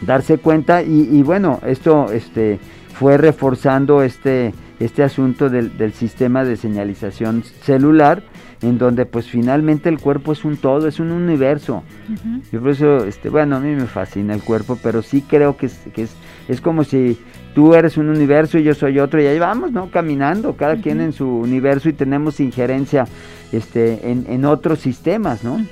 darse 0.00 0.38
cuenta 0.38 0.82
y, 0.82 1.22
bueno, 1.22 1.60
esto 1.64 2.10
este, 2.12 2.58
fue 2.94 3.18
reforzando 3.18 4.02
este, 4.02 4.52
este 4.80 5.04
asunto 5.04 5.48
del, 5.48 5.76
del, 5.78 5.92
sistema 5.92 6.44
de 6.44 6.56
señalización 6.56 7.44
celular 7.44 8.24
en 8.62 8.78
donde 8.78 9.06
pues 9.06 9.26
finalmente 9.26 9.88
el 9.88 9.98
cuerpo 9.98 10.32
es 10.32 10.44
un 10.44 10.56
todo, 10.56 10.86
es 10.86 11.00
un 11.00 11.10
universo. 11.10 11.82
Yo 12.52 12.60
por 12.60 12.70
eso, 12.70 13.04
este, 13.04 13.28
bueno, 13.28 13.56
a 13.56 13.60
mí 13.60 13.74
me 13.74 13.86
fascina 13.86 14.34
el 14.34 14.42
cuerpo, 14.42 14.78
pero 14.82 15.02
sí 15.02 15.22
creo 15.22 15.56
que 15.56 15.66
es, 15.66 15.80
que 15.92 16.02
es, 16.02 16.14
es 16.48 16.60
como 16.60 16.84
si 16.84 17.18
tú 17.54 17.74
eres 17.74 17.96
un 17.96 18.08
universo 18.08 18.58
y 18.58 18.62
yo 18.62 18.74
soy 18.74 18.98
otro 18.98 19.20
y 19.20 19.26
ahí 19.26 19.38
vamos, 19.38 19.72
¿no? 19.72 19.90
Caminando, 19.90 20.56
cada 20.56 20.76
quien 20.76 21.00
en 21.00 21.12
su 21.12 21.28
universo 21.28 21.88
y 21.88 21.92
tenemos 21.92 22.40
injerencia 22.40 23.06
este, 23.50 24.10
en, 24.10 24.26
en 24.28 24.44
otros 24.44 24.78
sistemas, 24.78 25.44
¿no? 25.44 25.64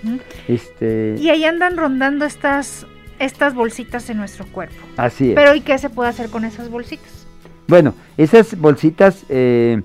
este... 0.49 1.17
Y 1.19 1.31
ahí 1.31 1.45
andan 1.45 1.77
rondando 1.77 2.25
estas, 2.25 2.87
estas 3.19 3.55
bolsitas 3.55 4.11
en 4.11 4.19
nuestro 4.19 4.47
cuerpo. 4.47 4.77
Así 4.97 5.31
es. 5.31 5.35
Pero 5.37 5.55
¿y 5.55 5.61
qué 5.61 5.79
se 5.79 5.91
puede 5.91 6.11
hacer 6.11 6.29
con 6.29 6.45
esas 6.45 6.69
bolsitas? 6.71 7.27
Bueno, 7.69 7.95
esas 8.17 8.59
bolsitas, 8.59 9.25
eh, 9.29 9.81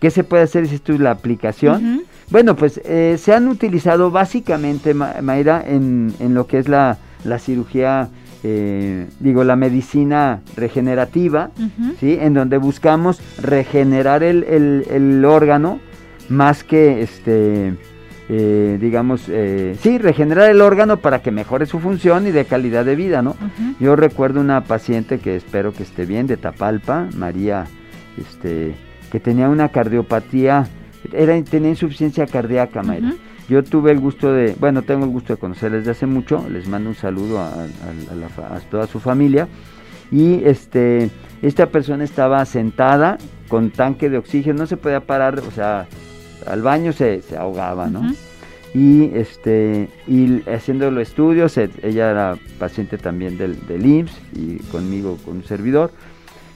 ¿qué 0.00 0.10
se 0.10 0.24
puede 0.24 0.42
hacer? 0.42 0.66
Si 0.66 0.80
tú 0.80 0.98
la 0.98 1.12
aplicación. 1.12 2.02
Bueno, 2.30 2.56
pues 2.56 2.80
eh, 2.84 3.16
se 3.18 3.32
han 3.32 3.48
utilizado 3.48 4.10
básicamente, 4.10 4.92
Mayra, 4.92 5.64
en, 5.66 6.12
en 6.20 6.34
lo 6.34 6.46
que 6.46 6.58
es 6.58 6.68
la, 6.68 6.98
la 7.24 7.38
cirugía, 7.38 8.10
eh, 8.42 9.06
digo, 9.18 9.44
la 9.44 9.56
medicina 9.56 10.42
regenerativa, 10.54 11.50
¿sí? 11.98 12.18
En 12.20 12.34
donde 12.34 12.58
buscamos 12.58 13.20
regenerar 13.40 14.22
el, 14.22 14.44
el, 14.44 15.24
órgano 15.24 15.80
más 16.28 16.64
que, 16.64 17.00
este, 17.00 17.74
eh, 18.28 18.78
digamos, 18.78 19.22
sí, 19.80 19.96
regenerar 19.96 20.50
el 20.50 20.60
órgano 20.60 20.98
para 20.98 21.22
que 21.22 21.30
mejore 21.30 21.64
su 21.64 21.78
función 21.80 22.26
y 22.26 22.30
de 22.30 22.44
calidad 22.44 22.84
de 22.84 22.94
vida, 22.94 23.22
¿no? 23.22 23.36
Yo 23.80 23.96
recuerdo 23.96 24.40
una 24.42 24.64
paciente 24.64 25.18
que 25.18 25.34
espero 25.34 25.72
que 25.72 25.82
esté 25.82 26.04
bien, 26.04 26.26
de 26.26 26.36
Tapalpa, 26.36 27.08
María, 27.16 27.64
este, 28.18 28.74
que 29.10 29.18
tenía 29.18 29.48
una 29.48 29.70
cardiopatía 29.70 30.68
era, 31.12 31.42
tenía 31.42 31.70
insuficiencia 31.70 32.26
cardíaca, 32.26 32.82
Mayra. 32.82 33.14
Yo 33.48 33.64
tuve 33.64 33.92
el 33.92 33.98
gusto 33.98 34.32
de, 34.32 34.54
bueno, 34.60 34.82
tengo 34.82 35.04
el 35.04 35.10
gusto 35.10 35.32
de 35.32 35.38
conocerles 35.38 35.80
desde 35.80 35.92
hace 35.92 36.06
mucho, 36.06 36.46
les 36.50 36.68
mando 36.68 36.90
un 36.90 36.94
saludo 36.94 37.40
a, 37.40 37.66
toda 38.70 38.86
su 38.86 39.00
familia. 39.00 39.48
Y 40.10 40.44
este, 40.44 41.10
esta 41.40 41.66
persona 41.66 42.04
estaba 42.04 42.44
sentada 42.44 43.18
con 43.48 43.70
tanque 43.70 44.10
de 44.10 44.18
oxígeno, 44.18 44.60
no 44.60 44.66
se 44.66 44.76
podía 44.76 45.00
parar, 45.00 45.38
o 45.40 45.50
sea, 45.50 45.86
al 46.46 46.62
baño 46.62 46.92
se, 46.92 47.22
ahogaba, 47.38 47.88
¿no? 47.88 48.12
Y, 48.74 49.10
este, 49.14 49.88
y 50.06 50.42
haciendo 50.50 50.90
los 50.90 51.08
estudios, 51.08 51.56
ella 51.56 52.10
era 52.10 52.36
paciente 52.58 52.98
también 52.98 53.38
del, 53.38 53.66
del 53.66 53.86
IMSS 53.86 54.20
y 54.34 54.56
conmigo, 54.70 55.16
con 55.24 55.38
un 55.38 55.44
servidor 55.44 55.90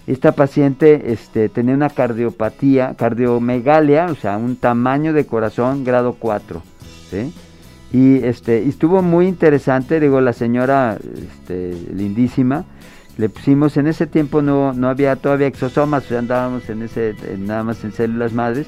esta 0.06 0.32
paciente 0.32 1.12
este, 1.12 1.48
tenía 1.48 1.74
una 1.74 1.90
cardiopatía, 1.90 2.94
cardiomegalia, 2.96 4.06
o 4.06 4.14
sea, 4.16 4.36
un 4.36 4.56
tamaño 4.56 5.12
de 5.12 5.26
corazón 5.26 5.84
grado 5.84 6.16
4. 6.18 6.62
Y 7.92 8.16
este, 8.24 8.66
estuvo 8.66 9.02
muy 9.02 9.26
interesante, 9.26 10.00
digo, 10.00 10.20
la 10.20 10.32
señora 10.32 10.98
este, 11.14 11.76
lindísima. 11.94 12.64
Le 13.18 13.28
pusimos, 13.28 13.76
en 13.76 13.86
ese 13.86 14.06
tiempo 14.06 14.40
no, 14.40 14.72
no 14.72 14.88
había 14.88 15.14
todavía 15.16 15.46
exosomas, 15.46 16.06
o 16.06 16.08
sea, 16.08 16.18
andábamos 16.18 16.68
en 16.70 16.82
ese, 16.82 17.14
nada 17.38 17.62
más 17.62 17.84
en 17.84 17.92
células 17.92 18.32
madres. 18.32 18.66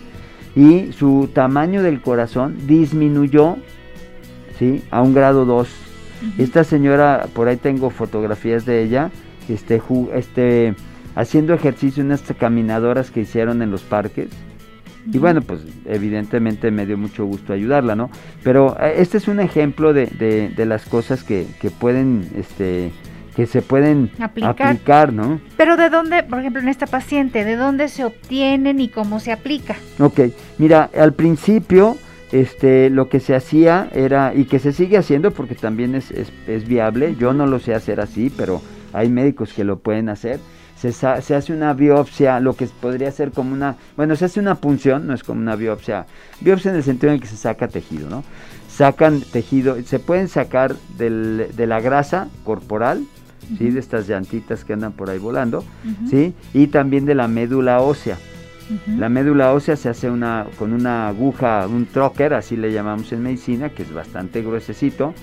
Y 0.55 0.93
su 0.93 1.31
tamaño 1.35 1.83
del 1.83 2.01
corazón 2.01 2.59
disminuyó 2.67 3.57
¿sí? 4.59 4.85
a 4.91 5.03
un 5.03 5.15
grado 5.15 5.47
2. 5.47 5.69
Esta 6.39 6.63
señora, 6.63 7.27
por 7.35 7.49
ahí 7.49 7.57
tengo 7.57 7.91
fotografías 7.91 8.65
de 8.65 8.83
ella, 8.83 9.11
este, 9.49 9.83
este 10.15 10.75
haciendo 11.15 11.55
ejercicio 11.55 12.03
en 12.03 12.13
estas 12.13 12.37
caminadoras 12.37 13.11
que 13.11 13.21
hicieron 13.21 13.63
en 13.63 13.71
los 13.71 13.83
parques. 13.83 14.29
Y 15.13 15.19
bueno, 15.19 15.43
pues 15.43 15.61
evidentemente 15.85 16.71
me 16.71 16.87
dio 16.87 16.97
mucho 16.97 17.27
gusto 17.27 17.53
ayudarla, 17.53 17.95
¿no? 17.95 18.11
Pero 18.43 18.75
eh, 18.81 18.95
este 18.99 19.19
es 19.19 19.29
un 19.29 19.39
ejemplo 19.39 19.93
de, 19.93 20.07
de, 20.07 20.67
las 20.67 20.87
cosas 20.87 21.23
que, 21.23 21.47
que, 21.61 21.71
pueden, 21.71 22.27
este, 22.37 22.91
que 23.37 23.47
se 23.47 23.61
pueden 23.61 24.11
aplicar. 24.19 25.13
¿no? 25.13 25.41
Pero 25.59 25.77
de 25.77 25.91
dónde, 25.91 26.23
por 26.23 26.39
ejemplo, 26.39 26.63
en 26.63 26.69
esta 26.69 26.87
paciente, 26.87 27.45
¿de 27.45 27.57
dónde 27.57 27.89
se 27.89 28.05
obtienen 28.05 28.81
y 28.81 28.89
cómo 28.89 29.21
se 29.21 29.33
aplica? 29.33 29.77
Ok, 29.99 30.21
mira, 30.57 30.89
al 30.97 31.13
principio 31.13 31.99
este, 32.33 32.89
lo 32.89 33.11
que 33.11 33.21
se 33.21 33.35
hacía 33.35 33.91
era, 33.93 34.33
y 34.35 34.47
que 34.47 34.59
se 34.59 34.73
sigue 34.73 34.97
haciendo 34.97 35.33
porque 35.33 35.55
también 35.55 35.95
es, 35.95 36.11
es, 36.13 36.33
es 36.47 36.67
viable, 36.67 37.15
yo 37.19 37.35
no 37.35 37.47
lo 37.47 37.59
sé 37.59 37.75
hacer 37.75 38.01
así, 38.01 38.33
pero 38.35 38.63
hay 38.95 39.11
médicos 39.11 39.53
que 39.53 39.65
lo 39.65 39.81
pueden 39.81 40.09
hacer 40.09 40.41
se, 40.93 41.35
hace 41.35 41.53
una 41.53 41.73
biopsia, 41.73 42.41
lo 42.41 42.55
que 42.55 42.67
podría 42.67 43.11
ser 43.11 43.31
como 43.31 43.53
una, 43.53 43.77
bueno, 43.97 44.17
se 44.17 44.27
hace 44.27 44.41
una 44.41 44.57
punción, 44.57 45.07
no 45.07 45.15
es 45.15 45.23
como 45.23 45.41
una 45.41 45.57
biopsia, 45.57 46.07
biopsia 46.41 46.71
en 46.71 46.77
el 46.77 46.83
sentido 46.83 47.13
en 47.13 47.21
que 47.21 47.27
se 47.27 47.37
saca 47.37 47.69
tejido, 47.69 48.09
¿no? 48.09 48.25
Sacan 48.69 49.21
tejido, 49.21 49.77
se 49.85 49.99
pueden 49.99 50.29
sacar 50.29 50.75
de 50.99 51.67
la 51.67 51.81
grasa 51.81 52.29
corporal, 52.45 53.05
¿sí? 53.59 53.71
De 53.71 53.79
estas 53.79 54.09
llantitas 54.09 54.65
que 54.65 54.73
andan 54.73 54.93
por 54.93 55.11
ahí 55.11 55.19
volando, 55.19 55.65
¿sí? 56.11 56.35
Y 56.53 56.67
también 56.69 57.05
de 57.05 57.15
la 57.15 57.29
médula 57.29 57.81
ósea. 57.81 58.19
La 58.87 59.11
médula 59.11 59.53
ósea 59.53 59.77
se 59.77 59.91
hace 59.91 60.11
una, 60.11 60.47
con 60.59 60.73
una 60.73 61.09
aguja, 61.09 61.67
un 61.67 61.85
trocker, 61.85 62.33
así 62.33 62.57
le 62.57 62.73
llamamos 62.73 63.13
en 63.13 63.23
medicina, 63.23 63.69
que 63.69 63.83
es 63.83 63.93
bastante 63.93 64.41
gruesecito, 64.41 65.15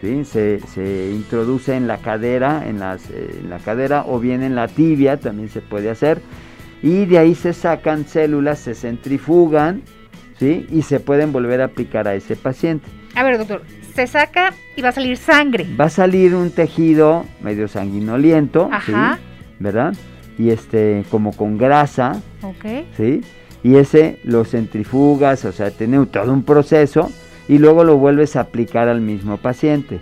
se, 0.00 1.10
introduce 1.12 1.74
en 1.74 1.86
la 1.86 1.98
cadera, 1.98 2.68
en, 2.68 2.78
las, 2.78 3.10
eh, 3.10 3.40
en 3.42 3.50
la 3.50 3.58
cadera 3.58 4.04
o 4.06 4.20
bien 4.20 4.42
en 4.42 4.54
la 4.54 4.68
tibia, 4.68 5.18
también 5.18 5.48
se 5.48 5.60
puede 5.60 5.90
hacer. 5.90 6.20
Y 6.82 7.06
de 7.06 7.18
ahí 7.18 7.34
se 7.34 7.52
sacan 7.52 8.06
células, 8.06 8.60
se 8.60 8.74
centrifugan 8.74 9.82
¿sí? 10.38 10.66
y 10.70 10.82
se 10.82 11.00
pueden 11.00 11.32
volver 11.32 11.60
a 11.60 11.66
aplicar 11.66 12.06
a 12.06 12.14
ese 12.14 12.36
paciente. 12.36 12.88
A 13.14 13.24
ver, 13.24 13.38
doctor, 13.38 13.62
se 13.94 14.06
saca 14.06 14.54
y 14.76 14.82
va 14.82 14.90
a 14.90 14.92
salir 14.92 15.16
sangre. 15.16 15.66
Va 15.78 15.86
a 15.86 15.90
salir 15.90 16.34
un 16.34 16.52
tejido 16.52 17.24
medio 17.40 17.66
sanguinoliento, 17.66 18.70
¿verdad? 19.58 19.94
Y 20.38 20.50
este, 20.50 21.04
como 21.10 21.36
con 21.36 21.58
grasa, 21.58 22.22
¿sí? 22.96 23.22
Y 23.64 23.74
ese 23.74 24.20
lo 24.22 24.44
centrifugas, 24.44 25.44
o 25.44 25.50
sea, 25.50 25.72
tiene 25.72 26.06
todo 26.06 26.32
un 26.32 26.44
proceso 26.44 27.10
y 27.48 27.58
luego 27.58 27.82
lo 27.82 27.96
vuelves 27.96 28.36
a 28.36 28.40
aplicar 28.40 28.88
al 28.88 29.00
mismo 29.00 29.38
paciente. 29.38 30.00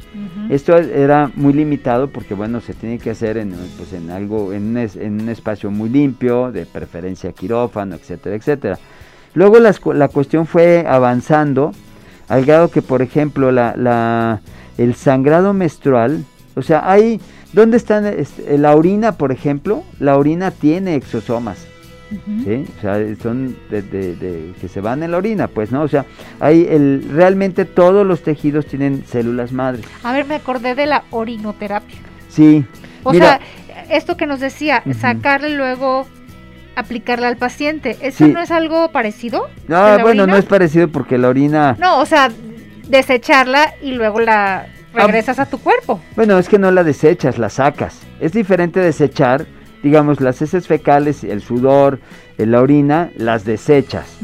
Esto 0.50 0.76
era 0.76 1.30
muy 1.36 1.52
limitado 1.52 2.08
porque 2.08 2.34
bueno, 2.34 2.60
se 2.60 2.74
tiene 2.74 2.98
que 2.98 3.10
hacer 3.10 3.36
en, 3.38 3.54
pues, 3.76 3.92
en 3.92 4.10
algo, 4.10 4.52
en 4.52 4.76
un, 4.76 5.28
espacio 5.28 5.70
muy 5.70 5.88
limpio, 5.88 6.50
de 6.50 6.66
preferencia 6.66 7.32
quirófano, 7.32 7.94
etcétera, 7.94 8.34
etcétera. 8.34 8.78
Luego 9.34 9.58
la 9.60 10.08
cuestión 10.08 10.46
fue 10.46 10.84
avanzando 10.88 11.72
al 12.28 12.44
grado 12.44 12.70
que, 12.70 12.82
por 12.82 13.02
ejemplo, 13.02 13.52
la, 13.52 13.74
la, 13.76 14.40
el 14.78 14.94
sangrado 14.94 15.52
menstrual, 15.52 16.24
o 16.56 16.62
sea, 16.62 16.90
hay, 16.90 17.20
¿dónde 17.52 17.76
están 17.76 18.06
este, 18.06 18.58
la 18.58 18.74
orina, 18.74 19.12
por 19.12 19.30
ejemplo? 19.30 19.84
La 20.00 20.16
orina 20.16 20.50
tiene 20.50 20.96
exosomas. 20.96 21.66
O 22.10 22.80
sea, 22.80 23.00
son 23.20 23.56
de, 23.70 24.52
que 24.60 24.68
se 24.68 24.80
van 24.80 25.02
en 25.02 25.10
la 25.10 25.18
orina, 25.18 25.48
pues, 25.48 25.72
¿no? 25.72 25.82
O 25.82 25.88
sea, 25.88 26.04
hay 26.38 26.66
el, 26.68 27.04
realmente 27.10 27.64
todos 27.64 28.06
los 28.06 28.22
tejidos 28.22 28.66
tienen 28.66 29.04
células 29.06 29.52
madres. 29.52 29.84
A 30.02 30.12
ver, 30.12 30.26
me 30.26 30.36
acordé 30.36 30.74
de 30.74 30.86
la 30.86 31.04
orinoterapia. 31.10 31.98
Sí. 32.28 32.64
O 33.02 33.12
sea, 33.12 33.40
esto 33.90 34.16
que 34.16 34.26
nos 34.26 34.40
decía, 34.40 34.82
sacarle 35.00 35.50
luego 35.56 36.06
aplicarle 36.76 37.26
al 37.26 37.36
paciente. 37.36 37.96
¿Eso 38.02 38.28
no 38.28 38.40
es 38.40 38.50
algo 38.50 38.92
parecido? 38.92 39.48
No, 39.66 39.98
bueno, 40.00 40.26
no 40.26 40.36
es 40.36 40.44
parecido 40.44 40.88
porque 40.88 41.18
la 41.18 41.28
orina... 41.28 41.76
No, 41.80 41.98
o 41.98 42.06
sea, 42.06 42.30
desecharla 42.88 43.74
y 43.82 43.92
luego 43.92 44.20
la 44.20 44.66
ah, 44.94 45.06
regresas 45.06 45.38
a 45.38 45.46
tu 45.46 45.58
cuerpo. 45.58 46.00
Bueno, 46.14 46.38
es 46.38 46.48
que 46.48 46.58
no 46.58 46.70
la 46.70 46.84
desechas, 46.84 47.38
la 47.38 47.48
sacas. 47.48 48.00
Es 48.20 48.32
diferente 48.32 48.80
desechar 48.80 49.46
digamos, 49.86 50.20
las 50.20 50.42
heces 50.42 50.66
fecales, 50.66 51.22
el 51.22 51.40
sudor, 51.40 52.00
la 52.38 52.60
orina, 52.60 53.10
las 53.16 53.44
desechas. 53.44 54.18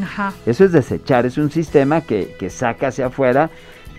Eso 0.44 0.64
es 0.64 0.72
desechar, 0.72 1.24
es 1.24 1.38
un 1.38 1.52
sistema 1.52 2.00
que, 2.00 2.34
que 2.36 2.50
saca 2.50 2.88
hacia 2.88 3.06
afuera 3.06 3.48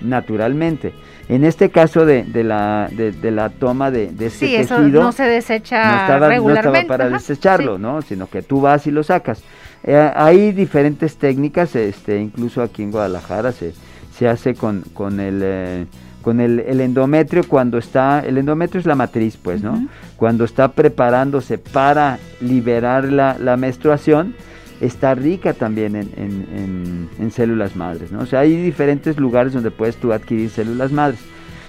naturalmente. 0.01 0.91
En 1.29 1.45
este 1.45 1.69
caso 1.69 2.05
de, 2.05 2.25
de, 2.25 2.43
la, 2.43 2.89
de, 2.91 3.31
la 3.31 3.47
toma 3.47 3.91
de, 3.91 4.07
de 4.11 4.25
este 4.25 4.45
sí, 4.45 4.51
tejido, 4.57 4.99
eso 4.99 5.03
no 5.03 5.11
se 5.13 5.23
desecha 5.23 5.85
no 5.85 6.01
estaba, 6.01 6.27
regularmente. 6.27 6.69
No 6.69 6.81
estaba 6.81 6.97
para 6.97 7.09
desecharlo, 7.09 7.77
¿no? 7.77 8.01
Sino 8.01 8.27
que 8.27 8.41
tú 8.41 8.59
vas 8.59 8.85
y 8.87 8.91
lo 8.91 9.03
sacas. 9.03 9.41
Eh, 9.85 10.11
hay 10.15 10.51
diferentes 10.51 11.15
técnicas, 11.15 11.77
este, 11.77 12.19
incluso 12.19 12.61
aquí 12.61 12.83
en 12.83 12.91
Guadalajara 12.91 13.53
se, 13.53 13.71
se 14.17 14.27
hace 14.27 14.53
con, 14.53 14.81
con 14.93 15.21
el... 15.21 15.39
Eh, 15.41 15.85
con 16.23 16.39
el, 16.41 16.59
el, 16.61 16.81
endometrio 16.81 17.43
cuando 17.47 17.77
está, 17.77 18.21
el 18.21 18.39
endometrio 18.39 18.79
es 18.79 18.87
la 18.87 18.95
matriz, 18.95 19.37
pues, 19.37 19.61
¿no? 19.61 19.87
Cuando 20.17 20.45
está 20.45 20.71
preparándose 20.71 21.59
para 21.59 22.17
liberar 22.41 23.03
la, 23.05 23.37
la 23.37 23.57
menstruación, 23.57 24.33
está 24.81 25.15
rica 25.15 25.53
también 25.53 25.95
en, 25.95 27.31
células 27.31 27.75
madres, 27.75 28.11
¿no? 28.11 28.19
O 28.19 28.25
sea, 28.25 28.41
hay 28.41 28.55
diferentes 28.55 29.17
lugares 29.17 29.53
donde 29.53 29.71
puedes 29.71 29.95
tú 29.95 30.13
adquirir 30.13 30.49
células 30.49 30.91
madres. 30.91 31.19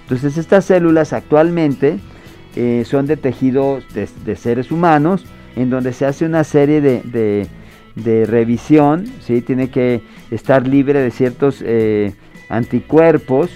Entonces, 0.01 0.37
estas 0.37 0.65
células 0.65 1.13
actualmente 1.13 1.97
eh, 2.55 2.83
son 2.85 3.07
de 3.07 3.17
tejidos 3.17 3.83
de, 3.93 4.35
seres 4.35 4.71
humanos, 4.71 5.25
en 5.55 5.69
donde 5.69 5.93
se 5.93 6.05
hace 6.05 6.25
una 6.25 6.43
serie 6.43 6.81
de, 6.81 7.47
de, 7.95 8.25
revisión, 8.25 9.05
¿sí? 9.21 9.41
Tiene 9.41 9.69
que 9.69 10.01
estar 10.29 10.67
libre 10.67 10.99
de 10.99 11.09
ciertos 11.09 11.63
eh, 11.65 12.13
anticuerpos, 12.49 13.49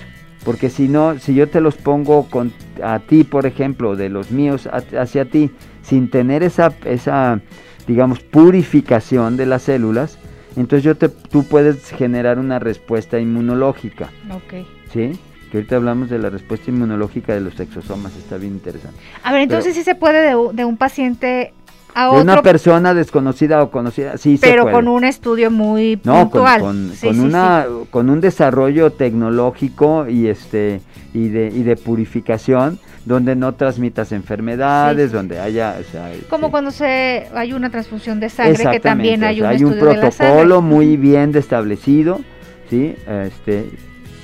porque 0.44 0.70
si 0.70 0.88
no, 0.88 1.20
si 1.20 1.34
yo 1.36 1.50
te 1.50 1.62
los 1.62 1.76
pongo 1.76 2.30
con, 2.30 2.54
a 2.84 3.00
ti, 3.00 3.24
por 3.24 3.46
ejemplo, 3.46 3.96
de 3.96 4.10
los 4.10 4.32
míos 4.32 4.70
hacia 4.72 5.26
ti, 5.26 5.52
sin 5.82 6.10
tener 6.10 6.44
esa, 6.44 6.74
esa 6.86 7.42
digamos, 7.88 8.20
purificación 8.20 9.36
de 9.36 9.46
las 9.46 9.64
células, 9.64 10.18
entonces 10.56 10.84
yo 10.84 10.96
te, 10.96 11.10
tú 11.10 11.44
puedes 11.44 11.90
generar 11.92 12.40
una 12.40 12.60
respuesta 12.60 13.20
inmunológica. 13.20 14.10
Ok. 14.32 14.66
¿Sí? 14.92 15.20
Que 15.52 15.58
ahorita 15.58 15.76
hablamos 15.76 16.10
de 16.10 16.20
la 16.20 16.30
respuesta 16.30 16.70
inmunológica 16.70 17.34
de 17.34 17.42
los 17.42 17.60
exosomas, 17.60 18.16
está 18.16 18.38
bien 18.38 18.54
interesante. 18.54 19.00
A 19.24 19.32
ver, 19.32 19.42
entonces 19.42 19.76
sí 19.76 19.84
se 19.84 19.96
puede 19.96 20.36
de, 20.54 20.66
un 20.66 20.78
paciente 20.78 21.54
a 21.94 22.10
otro. 22.10 22.22
Una 22.22 22.42
persona 22.42 22.94
desconocida 22.94 23.62
o 23.64 23.72
conocida, 23.72 24.18
sí 24.18 24.38
se 24.38 24.42
puede. 24.42 24.54
Pero 24.54 24.72
con 24.72 24.88
un 24.88 25.04
estudio 25.04 25.52
muy 25.52 26.00
no, 26.04 26.30
puntual. 26.30 26.62
Con, 26.62 26.92
con, 27.02 27.20
una, 27.20 27.66
con 27.90 28.10
un 28.10 28.22
desarrollo 28.22 28.92
tecnológico 28.92 30.08
y 30.08 30.28
este 30.28 30.82
y 31.14 31.30
de, 31.30 31.48
y 31.48 31.64
de 31.64 31.76
purificación 31.76 32.80
donde 33.06 33.36
no 33.36 33.56
transmitas 33.56 34.12
enfermedades, 34.12 35.12
donde 35.12 35.40
haya... 35.40 35.78
Como 36.30 36.48
este 36.48 36.52
cuando 36.52 36.72
se 36.72 37.28
hay 37.34 37.54
una 37.54 37.70
transfusión 37.70 38.20
de 38.20 38.30
sangre, 38.30 38.66
que 38.72 38.80
también 38.80 39.24
hay 39.24 39.42
un, 39.42 39.48
hay 39.48 39.64
un 39.64 39.80
protocolo 39.80 40.62
muy 40.62 40.98
bien 40.98 41.36
establecido, 41.36 42.22
¿sí? 42.70 42.96
Este, 43.08 43.72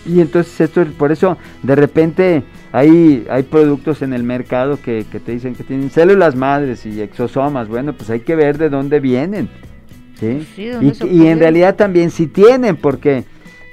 y 0.05 0.21
entonces 0.21 0.61
esto, 0.61 0.85
por 0.97 1.11
eso 1.11 1.37
de 1.63 1.75
repente 1.75 2.43
hay, 2.71 3.25
hay 3.29 3.43
productos 3.43 4.01
en 4.01 4.13
el 4.13 4.23
mercado 4.23 4.79
que, 4.81 5.03
te 5.03 5.31
dicen 5.31 5.55
que 5.55 5.63
tienen 5.63 5.89
células 5.89 6.35
madres 6.35 6.85
y 6.85 7.01
exosomas, 7.01 7.67
bueno, 7.67 7.93
pues 7.93 8.09
hay 8.09 8.21
que 8.21 8.35
ver 8.35 8.57
de 8.57 8.69
dónde 8.69 8.99
vienen, 8.99 9.49
¿sí? 10.19 10.47
y, 10.57 11.05
y 11.07 11.27
en 11.27 11.39
realidad 11.39 11.75
también 11.75 12.11
si 12.11 12.27
tienen, 12.27 12.75
porque 12.75 13.23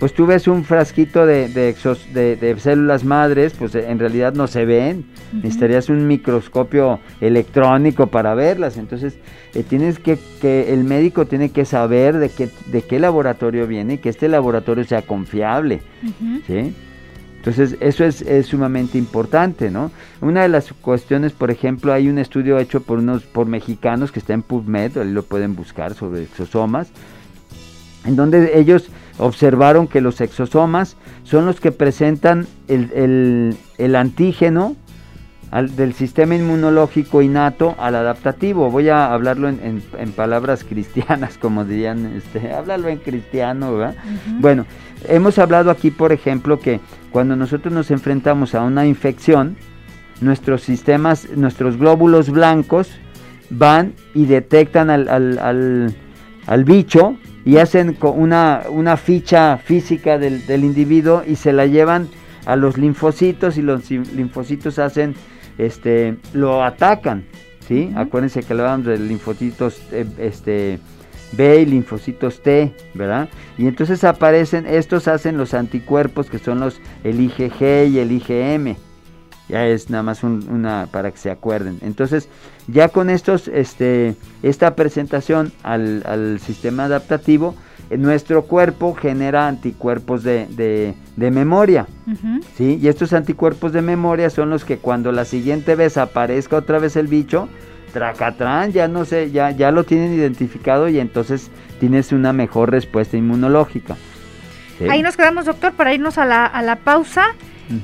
pues 0.02 0.14
tú 0.14 0.26
ves 0.26 0.48
un 0.48 0.64
frasquito 0.64 1.26
de, 1.26 1.48
de, 1.48 2.56
células 2.58 3.04
madres, 3.04 3.52
pues 3.56 3.76
en 3.76 4.00
realidad 4.00 4.34
no 4.34 4.48
se 4.48 4.64
ven. 4.64 5.04
Necesitarías 5.32 5.88
un 5.90 6.08
microscopio 6.08 6.98
electrónico 7.20 8.08
para 8.08 8.34
verlas. 8.34 8.78
Entonces, 8.78 9.16
eh, 9.54 9.62
tienes 9.62 10.00
que, 10.00 10.18
que, 10.40 10.74
el 10.74 10.82
médico 10.82 11.26
tiene 11.26 11.50
que 11.50 11.64
saber 11.64 12.18
de 12.18 12.30
qué, 12.30 12.48
de 12.72 12.82
qué 12.82 12.98
laboratorio 12.98 13.68
viene 13.68 13.94
y 13.94 13.98
que 13.98 14.08
este 14.08 14.28
laboratorio 14.28 14.82
sea 14.82 15.02
confiable. 15.02 15.82
¿sí? 16.48 16.74
Entonces, 17.36 17.76
eso 17.78 18.04
es, 18.04 18.22
es, 18.22 18.46
sumamente 18.46 18.98
importante, 18.98 19.70
¿no? 19.70 19.92
Una 20.20 20.42
de 20.42 20.48
las 20.48 20.72
cuestiones, 20.72 21.30
por 21.30 21.52
ejemplo, 21.52 21.92
hay 21.92 22.08
un 22.08 22.18
estudio 22.18 22.58
hecho 22.58 22.82
por 22.82 22.98
unos 22.98 23.22
por 23.22 23.46
mexicanos 23.46 24.10
que 24.10 24.18
está 24.18 24.32
en 24.32 24.42
PubMed, 24.42 24.98
ahí 24.98 25.12
lo 25.12 25.22
pueden 25.22 25.54
buscar 25.54 25.94
sobre 25.94 26.24
exosomas, 26.24 26.90
en 28.04 28.16
donde 28.16 28.58
ellos 28.58 28.90
observaron 29.22 29.86
que 29.86 30.00
los 30.00 30.20
exosomas 30.20 30.96
son 31.22 31.46
los 31.46 31.60
que 31.60 31.72
presentan 31.72 32.46
el, 32.68 33.56
antígeno 33.94 34.76
del 35.76 35.92
sistema 35.94 36.34
inmunológico 36.34 37.22
innato 37.22 37.74
al 37.78 37.94
adaptativo. 37.94 38.70
Voy 38.70 38.88
a 38.88 39.12
hablarlo 39.12 39.48
en, 39.48 39.82
palabras 40.16 40.64
cristianas, 40.68 41.38
como 41.38 41.64
dirían, 41.64 42.16
este, 42.16 42.52
háblalo 42.52 42.88
en 42.88 42.98
cristiano, 42.98 43.76
¿verdad? 43.76 43.96
Bueno, 44.40 44.66
hemos 45.08 45.38
hablado 45.38 45.70
aquí, 45.70 45.90
por 45.90 46.12
ejemplo, 46.12 46.58
que 46.58 46.80
cuando 47.10 47.36
nosotros 47.36 47.72
nos 47.72 47.90
enfrentamos 47.90 48.54
a 48.54 48.62
una 48.62 48.86
infección, 48.86 49.56
nuestros 50.20 50.62
sistemas, 50.62 51.28
nuestros 51.36 51.76
glóbulos 51.76 52.30
blancos 52.30 52.90
van 53.50 53.92
y 54.14 54.26
detectan 54.26 54.88
al, 54.90 55.08
al, 55.08 55.94
al 56.46 56.64
bicho 56.64 57.16
y 57.44 57.56
hacen 57.56 57.96
una, 58.00 58.62
una 58.68 58.96
ficha 58.96 59.58
física 59.58 60.18
del, 60.18 60.46
del, 60.46 60.64
individuo 60.64 61.22
y 61.26 61.36
se 61.36 61.52
la 61.52 61.66
llevan 61.66 62.08
a 62.46 62.56
los 62.56 62.78
linfocitos 62.78 63.56
y 63.56 63.62
los 63.62 63.90
linfocitos 63.90 64.78
hacen, 64.78 65.14
este, 65.58 66.16
lo 66.32 66.62
atacan, 66.64 67.24
¿sí? 67.66 67.92
Acuérdense 67.96 68.42
que 68.42 68.52
hablamos 68.52 68.86
de 68.86 68.98
linfocitos 68.98 69.82
eh, 69.92 70.06
este, 70.18 70.78
B 71.32 71.62
y 71.62 71.66
linfocitos 71.66 72.42
T, 72.42 72.74
¿verdad? 72.94 73.28
Y 73.58 73.66
entonces 73.66 74.04
aparecen, 74.04 74.66
estos 74.66 75.08
hacen 75.08 75.36
los 75.36 75.54
anticuerpos 75.54 76.30
que 76.30 76.38
son 76.38 76.60
los, 76.60 76.80
el 77.04 77.20
IgG 77.20 77.88
y 77.88 77.98
el 77.98 78.12
IgM. 78.12 78.76
Ya 79.52 79.66
es 79.66 79.90
nada 79.90 80.02
más 80.02 80.24
una 80.24 80.88
para 80.90 81.10
que 81.10 81.18
se 81.18 81.30
acuerden. 81.30 81.78
Entonces, 81.82 82.26
ya 82.68 82.88
con 82.88 83.10
estos, 83.10 83.48
este, 83.48 84.16
esta 84.42 84.74
presentación 84.74 85.52
al, 85.62 86.40
sistema 86.40 86.86
adaptativo, 86.86 87.54
eh, 87.90 87.98
nuestro 87.98 88.44
cuerpo 88.44 88.94
genera 88.94 89.48
anticuerpos 89.48 90.22
de, 90.22 90.94
memoria. 91.18 91.86
¿sí? 92.56 92.78
Y 92.80 92.88
estos 92.88 93.12
anticuerpos 93.12 93.74
de 93.74 93.82
memoria 93.82 94.30
son 94.30 94.48
los 94.48 94.64
que 94.64 94.78
cuando 94.78 95.12
la 95.12 95.26
siguiente 95.26 95.74
vez 95.74 95.98
aparezca 95.98 96.56
otra 96.56 96.78
vez 96.78 96.96
el 96.96 97.08
bicho, 97.08 97.50
tracatrán, 97.92 98.72
ya 98.72 98.88
no 98.88 99.04
sé, 99.04 99.32
ya, 99.32 99.50
ya 99.50 99.70
lo 99.70 99.84
tienen 99.84 100.14
identificado 100.14 100.88
y 100.88 100.98
entonces 100.98 101.50
tienes 101.78 102.10
una 102.12 102.32
mejor 102.32 102.70
respuesta 102.70 103.18
inmunológica. 103.18 103.98
Ahí 104.88 105.02
nos 105.02 105.14
quedamos, 105.14 105.44
doctor, 105.44 105.74
para 105.74 105.92
irnos 105.92 106.16
a 106.16 106.24
la, 106.24 106.46
a 106.46 106.62
la 106.62 106.76
pausa. 106.76 107.34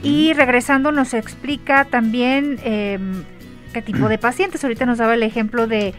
Y 0.03 0.33
regresando 0.33 0.93
nos 0.93 1.15
explica 1.15 1.85
también 1.85 2.59
em, 2.65 3.25
qué 3.73 3.83
tipo 3.83 4.09
de 4.09 4.19
pacientes. 4.19 4.63
Ahorita 4.63 4.87
nos 4.87 4.99
daba 4.99 5.15
el 5.15 5.23
ejemplo 5.23 5.67
de, 5.67 5.95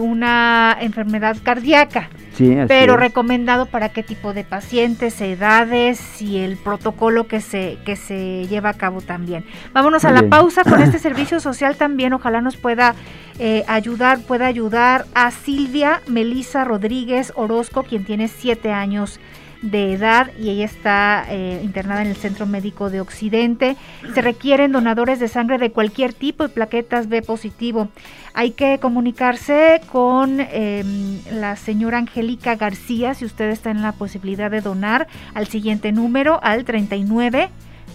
una 0.00 0.76
enfermedad 0.80 1.36
cardíaca. 1.42 2.08
Sí, 2.34 2.56
pero 2.68 2.96
recomendado 2.96 3.66
para 3.66 3.90
qué 3.90 4.02
tipo 4.02 4.32
de 4.32 4.44
pacientes, 4.44 5.20
edades 5.20 6.22
y 6.22 6.38
el 6.38 6.56
protocolo 6.56 7.26
que 7.26 7.42
se, 7.42 7.76
que 7.84 7.96
se 7.96 8.46
lleva 8.46 8.70
a 8.70 8.74
cabo 8.74 9.02
también. 9.02 9.44
Vámonos 9.74 10.04
a 10.06 10.12
la 10.12 10.22
pausa 10.28 10.64
con 10.64 10.80
este 10.80 10.98
servicio 11.00 11.40
social 11.40 11.76
también. 11.76 12.14
Ojalá 12.14 12.40
nos 12.40 12.56
pueda 12.56 12.94
eh, 13.38 13.64
ayudar, 13.68 14.20
pueda 14.20 14.46
ayudar 14.46 15.04
a 15.14 15.30
Silvia 15.30 16.00
Melisa 16.06 16.64
Rodríguez 16.64 17.32
Orozco, 17.36 17.82
quien 17.82 18.04
tiene 18.04 18.28
siete 18.28 18.72
años 18.72 19.20
de 19.62 19.92
edad 19.92 20.30
y 20.38 20.50
ella 20.50 20.64
está 20.64 21.26
eh, 21.28 21.60
internada 21.62 22.02
en 22.02 22.08
el 22.08 22.16
Centro 22.16 22.46
Médico 22.46 22.90
de 22.90 23.00
Occidente. 23.00 23.76
Se 24.14 24.22
requieren 24.22 24.72
donadores 24.72 25.20
de 25.20 25.28
sangre 25.28 25.58
de 25.58 25.70
cualquier 25.70 26.14
tipo 26.14 26.44
y 26.44 26.48
plaquetas 26.48 27.08
B 27.08 27.22
positivo. 27.22 27.88
Hay 28.32 28.52
que 28.52 28.78
comunicarse 28.78 29.80
con 29.90 30.40
em, 30.40 31.18
la 31.32 31.56
señora 31.56 31.98
Angélica 31.98 32.56
García 32.56 33.14
si 33.14 33.24
usted 33.24 33.50
está 33.50 33.70
en 33.70 33.82
la 33.82 33.92
posibilidad 33.92 34.50
de 34.50 34.60
donar 34.60 35.08
al 35.34 35.46
siguiente 35.46 35.92
número 35.92 36.40
al 36.42 36.64
39 36.64 37.50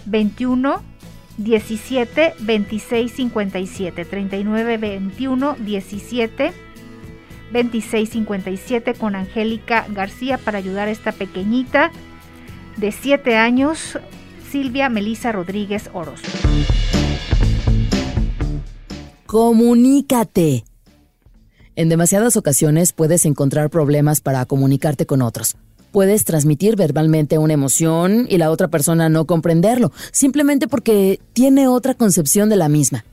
21 0.06 0.82
17 1.38 2.34
26 2.40 3.12
57 3.12 4.04
39 4.04 4.78
21 4.78 5.56
17 5.58 6.65
2657 7.52 8.94
con 8.94 9.14
Angélica 9.14 9.86
García 9.88 10.38
para 10.38 10.58
ayudar 10.58 10.88
a 10.88 10.90
esta 10.90 11.12
pequeñita 11.12 11.90
de 12.76 12.92
7 12.92 13.36
años, 13.36 13.98
Silvia 14.50 14.88
Melisa 14.88 15.32
Rodríguez 15.32 15.90
Oros. 15.92 16.20
Comunícate. 19.26 20.64
En 21.74 21.88
demasiadas 21.88 22.36
ocasiones 22.36 22.92
puedes 22.92 23.26
encontrar 23.26 23.70
problemas 23.70 24.20
para 24.20 24.44
comunicarte 24.46 25.04
con 25.04 25.20
otros. 25.20 25.56
Puedes 25.92 26.24
transmitir 26.24 26.76
verbalmente 26.76 27.38
una 27.38 27.54
emoción 27.54 28.26
y 28.28 28.38
la 28.38 28.50
otra 28.50 28.68
persona 28.68 29.08
no 29.08 29.26
comprenderlo, 29.26 29.92
simplemente 30.10 30.68
porque 30.68 31.20
tiene 31.32 31.68
otra 31.68 31.94
concepción 31.94 32.48
de 32.48 32.56
la 32.56 32.68
misma. 32.68 33.04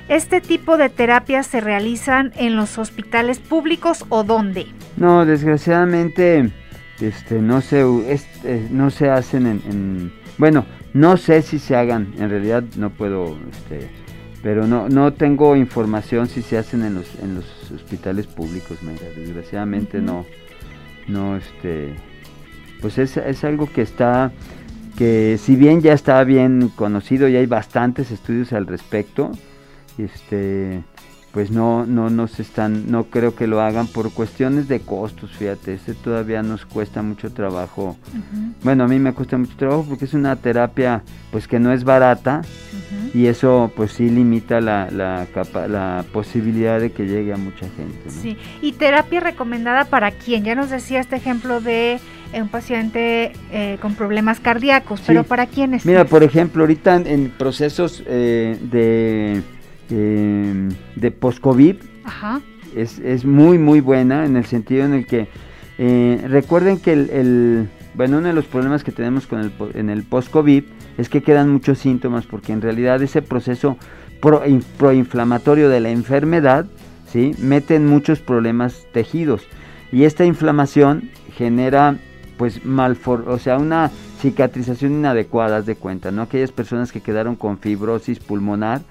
¿este 0.09 0.41
tipo 0.41 0.77
de 0.77 0.89
terapias 0.89 1.47
se 1.47 1.59
realizan 1.59 2.33
en 2.35 2.55
los 2.55 2.77
hospitales 2.77 3.39
públicos 3.39 4.05
o 4.09 4.23
dónde? 4.23 4.67
No, 4.95 5.25
desgraciadamente 5.25 6.51
este 7.01 7.41
no 7.41 7.61
se 7.61 7.85
este, 8.11 8.67
no 8.71 8.89
se 8.89 9.09
hacen 9.09 9.45
en, 9.45 10.11
bueno 10.37 10.65
no 10.93 11.17
sé 11.17 11.41
si 11.41 11.59
se 11.59 11.75
hagan 11.75 12.13
en 12.17 12.29
realidad 12.29 12.63
no 12.75 12.89
puedo 12.89 13.37
este 13.51 13.89
pero 14.41 14.67
no 14.67 14.89
no 14.89 15.13
tengo 15.13 15.55
información 15.55 16.27
si 16.27 16.41
se 16.41 16.57
hacen 16.57 16.83
en 16.83 16.95
los 16.95 17.07
en 17.21 17.35
los 17.35 17.71
hospitales 17.71 18.27
públicos 18.27 18.79
desgraciadamente 19.15 20.01
no 20.01 20.25
no 21.07 21.37
este 21.37 21.93
pues 22.81 22.97
es, 22.97 23.17
es 23.17 23.43
algo 23.43 23.71
que 23.71 23.81
está 23.81 24.31
que 24.97 25.37
si 25.39 25.55
bien 25.55 25.81
ya 25.81 25.93
está 25.93 26.23
bien 26.23 26.71
conocido 26.75 27.27
y 27.27 27.35
hay 27.35 27.45
bastantes 27.45 28.11
estudios 28.11 28.53
al 28.53 28.65
respecto 28.65 29.31
este 29.97 30.83
pues 31.37 31.51
no, 31.51 31.85
no 31.85 32.09
nos 32.09 32.39
están, 32.39 32.89
no 32.89 33.03
creo 33.11 33.35
que 33.35 33.45
lo 33.45 33.61
hagan 33.61 33.85
por 33.85 34.11
cuestiones 34.11 34.67
de 34.67 34.79
costos, 34.79 35.29
fíjate, 35.33 35.75
ese 35.75 35.93
todavía 35.93 36.41
nos 36.41 36.65
cuesta 36.65 37.03
mucho 37.03 37.31
trabajo. 37.31 37.95
Bueno, 38.63 38.85
a 38.85 38.87
mí 38.87 38.97
me 38.97 39.13
cuesta 39.13 39.37
mucho 39.37 39.55
trabajo 39.55 39.85
porque 39.87 40.05
es 40.05 40.15
una 40.15 40.35
terapia 40.37 41.03
pues 41.29 41.47
que 41.47 41.59
no 41.59 41.71
es 41.71 41.83
barata 41.83 42.41
y 43.13 43.27
eso 43.27 43.71
pues 43.75 43.91
sí 43.91 44.09
limita 44.09 44.61
la, 44.61 44.89
la, 44.89 45.27
la 45.67 46.03
posibilidad 46.11 46.79
de 46.79 46.91
que 46.91 47.05
llegue 47.05 47.33
a 47.33 47.37
mucha 47.37 47.67
gente. 47.69 48.09
Sí, 48.09 48.35
y 48.63 48.71
terapia 48.71 49.19
recomendada 49.19 49.85
para 49.85 50.09
quién, 50.09 50.43
ya 50.43 50.55
nos 50.55 50.71
decía 50.71 50.99
este 51.01 51.17
ejemplo 51.17 51.61
de 51.61 51.99
eh, 52.33 52.41
un 52.41 52.49
paciente 52.49 53.33
eh, 53.51 53.77
con 53.79 53.93
problemas 53.93 54.39
cardíacos, 54.39 55.03
pero 55.05 55.23
para 55.23 55.45
quiénes. 55.45 55.85
Mira, 55.85 56.05
por 56.05 56.23
ejemplo, 56.23 56.63
ahorita 56.63 56.95
en, 56.95 57.29
procesos 57.29 58.01
eh, 58.07 58.57
de 58.59 59.43
eh, 59.89 60.69
de 60.95 61.11
post-COVID. 61.11 61.75
Es, 62.75 62.99
es, 62.99 63.25
muy, 63.25 63.57
muy 63.57 63.79
buena 63.79 64.25
en 64.25 64.35
el 64.35 64.45
sentido 64.45 64.85
en 64.85 64.93
el 64.93 65.07
que 65.07 65.27
eh, 65.77 66.23
recuerden 66.27 66.79
que 66.79 66.93
el, 66.93 67.69
bueno, 67.93 68.19
uno 68.19 68.27
de 68.27 68.33
los 68.33 68.45
problemas 68.45 68.83
que 68.83 68.91
tenemos 68.91 69.27
con 69.27 69.39
el, 69.39 69.51
en 69.73 69.89
el 69.89 70.03
post-COVID 70.03 70.63
es 70.97 71.09
que 71.09 71.23
quedan 71.23 71.49
muchos 71.49 71.79
síntomas 71.79 72.25
porque 72.25 72.53
en 72.53 72.61
realidad 72.61 73.01
ese 73.01 73.21
proceso 73.21 73.77
proinflamatorio 74.77 75.69
de 75.69 75.79
la 75.79 75.89
enfermedad, 75.89 76.65
¿sí? 77.07 77.33
Mete 77.39 77.79
muchos 77.79 78.19
problemas 78.19 78.87
tejidos 78.91 79.47
y 79.91 80.03
esta 80.03 80.25
inflamación 80.25 81.09
genera 81.35 81.97
pues 82.37 82.65
malfor 82.65 83.25
o 83.27 83.39
sea, 83.39 83.57
una 83.57 83.91
cicatrización 84.19 84.93
inadecuada, 84.93 85.61
de 85.61 85.75
cuenta, 85.75 86.11
¿no? 86.11 86.23
Aquellas 86.23 86.51
personas 86.51 86.91
que 86.91 87.01
quedaron 87.01 87.35
con 87.35 87.59
fibrosis 87.59 88.19
pulmonar, 88.19 88.81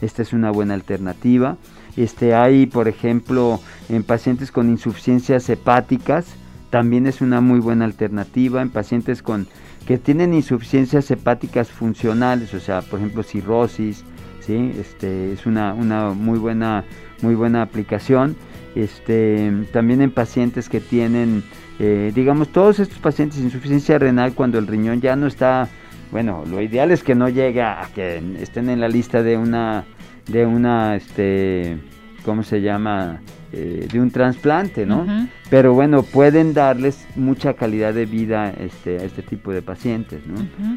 esta 0.00 0.22
es 0.22 0.32
una 0.32 0.50
buena 0.50 0.74
alternativa. 0.74 1.56
Este, 1.96 2.34
hay, 2.34 2.66
por 2.66 2.88
ejemplo, 2.88 3.60
en 3.88 4.02
pacientes 4.02 4.50
con 4.50 4.68
insuficiencias 4.68 5.48
hepáticas, 5.48 6.26
también 6.70 7.06
es 7.06 7.20
una 7.20 7.40
muy 7.40 7.60
buena 7.60 7.84
alternativa. 7.84 8.60
En 8.60 8.70
pacientes 8.70 9.22
con 9.22 9.46
que 9.86 9.98
tienen 9.98 10.34
insuficiencias 10.34 11.10
hepáticas 11.10 11.70
funcionales, 11.70 12.52
o 12.54 12.60
sea, 12.60 12.82
por 12.82 12.98
ejemplo, 12.98 13.22
cirrosis, 13.22 14.04
¿sí? 14.40 14.72
este, 14.78 15.32
es 15.32 15.46
una, 15.46 15.72
una 15.74 16.10
muy, 16.10 16.38
buena, 16.38 16.84
muy 17.22 17.34
buena 17.34 17.62
aplicación. 17.62 18.36
Este, 18.74 19.50
también 19.72 20.02
en 20.02 20.10
pacientes 20.10 20.68
que 20.68 20.80
tienen, 20.80 21.44
eh, 21.78 22.12
digamos, 22.14 22.48
todos 22.48 22.78
estos 22.78 22.98
pacientes 22.98 23.38
insuficiencia 23.38 23.98
renal 23.98 24.34
cuando 24.34 24.58
el 24.58 24.66
riñón 24.66 25.00
ya 25.00 25.16
no 25.16 25.28
está 25.28 25.68
bueno, 26.10 26.44
lo 26.46 26.60
ideal 26.60 26.90
es 26.90 27.02
que 27.02 27.14
no 27.14 27.28
llegue 27.28 27.62
a 27.62 27.88
que 27.94 28.22
estén 28.40 28.68
en 28.70 28.80
la 28.80 28.88
lista 28.88 29.22
de 29.22 29.36
una, 29.36 29.84
de 30.28 30.46
una, 30.46 30.96
este, 30.96 31.78
¿cómo 32.24 32.42
se 32.42 32.60
llama? 32.60 33.20
Eh, 33.52 33.86
de 33.90 34.00
un 34.00 34.10
trasplante, 34.10 34.84
¿no? 34.84 35.06
Pero 35.48 35.72
bueno, 35.72 36.02
pueden 36.02 36.52
darles 36.52 37.06
mucha 37.14 37.54
calidad 37.54 37.94
de 37.94 38.04
vida 38.04 38.50
este, 38.50 38.98
a 38.98 39.04
este 39.04 39.22
tipo 39.22 39.52
de 39.52 39.62
pacientes, 39.62 40.26
¿no? 40.26 40.34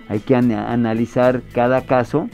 Hay 0.08 0.20
que 0.20 0.36
analizar 0.36 1.42
cada 1.52 1.82
caso, 1.82 2.30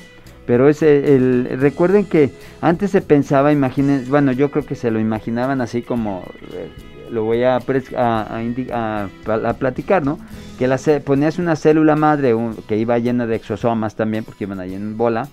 pero 0.46 0.70
es 0.70 0.84
el, 0.84 1.48
recuerden 1.60 2.06
que 2.06 2.32
antes 2.62 2.92
se 2.92 3.02
pensaba, 3.02 3.54
imaginen, 3.54 4.06
bueno, 4.10 4.34
yo 4.34 4.52
creo 4.52 4.66
que 4.66 4.76
se 4.76 4.92
lo 4.92 5.00
imaginaban 5.00 5.62
así 5.62 5.82
como, 5.82 6.24
eh, 6.54 6.70
lo 7.16 7.24
voy 7.24 7.44
a, 7.44 7.58
a, 7.58 9.10
a 9.26 9.54
platicar, 9.54 10.06
¿no? 10.06 10.20
que 10.58 10.68
la, 10.68 10.78
ponías 11.04 11.38
una 11.38 11.56
célula 11.56 11.96
madre 11.96 12.34
que 12.68 12.78
iba 12.78 12.98
llena 13.00 13.28
de 13.28 13.36
exosomas 13.36 13.96
también, 13.96 14.24
porque 14.24 14.46
iban 14.46 14.60
ahí 14.60 14.74
en 14.74 14.98
bola, 14.98 15.28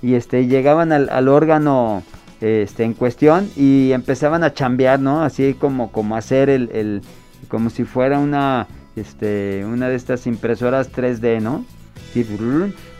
y 0.00 0.14
este, 0.14 0.46
llegaban 0.46 0.92
al, 0.92 1.28
órgano 1.28 2.02
este, 2.40 2.84
en 2.84 2.94
cuestión 2.94 3.48
y 3.56 3.92
empezaban 3.92 4.42
a 4.42 4.52
chambear, 4.52 4.98
¿no? 4.98 5.22
Así 5.22 5.54
como, 5.54 5.92
como 5.92 6.16
hacer 6.16 6.50
el, 6.50 7.02
como 7.48 7.70
si 7.70 7.84
fuera 7.84 8.18
una, 8.18 8.66
este, 8.96 9.64
una 9.64 9.88
de 9.88 9.94
estas 9.94 10.26
impresoras 10.26 10.92
3D, 10.92 11.40
¿no? 11.40 11.64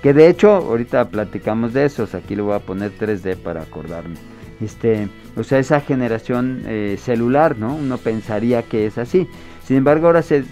que 0.03 0.15
de 0.15 0.29
hecho, 0.29 0.51
ahorita 0.51 1.09
platicamos 1.09 1.75
de 1.75 1.85
esos, 1.85 2.15
aquí 2.15 2.35
lo 2.35 2.45
voy 2.45 2.55
a 2.55 2.61
poner 2.61 2.93
3D 2.99 3.37
para 3.37 3.61
acordarme. 3.61 4.17
Este, 4.63 5.09
o 5.37 5.43
sea, 5.43 5.59
esa 5.59 5.81
generación 5.81 6.63
eh, 6.67 6.97
celular, 6.99 7.59
¿no? 7.59 7.75
Uno 7.75 7.99
pensaría 7.99 8.63
que 8.63 8.87
es 8.87 8.99
así. 8.99 9.27
Sin 9.65 9.77
embargo, 9.77 10.07
ahora 10.07 10.23
se, 10.23 10.45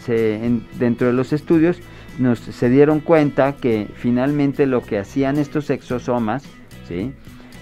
dentro 0.79 1.07
de 1.07 1.13
los 1.13 1.33
estudios 1.33 1.79
nos, 2.19 2.39
se 2.39 2.69
dieron 2.69 3.01
cuenta 3.01 3.57
que 3.57 3.89
finalmente 3.95 4.67
lo 4.67 4.83
que 4.83 4.99
hacían 4.99 5.39
estos 5.39 5.71
exosomas, 5.71 6.45
¿sí? 6.89 7.13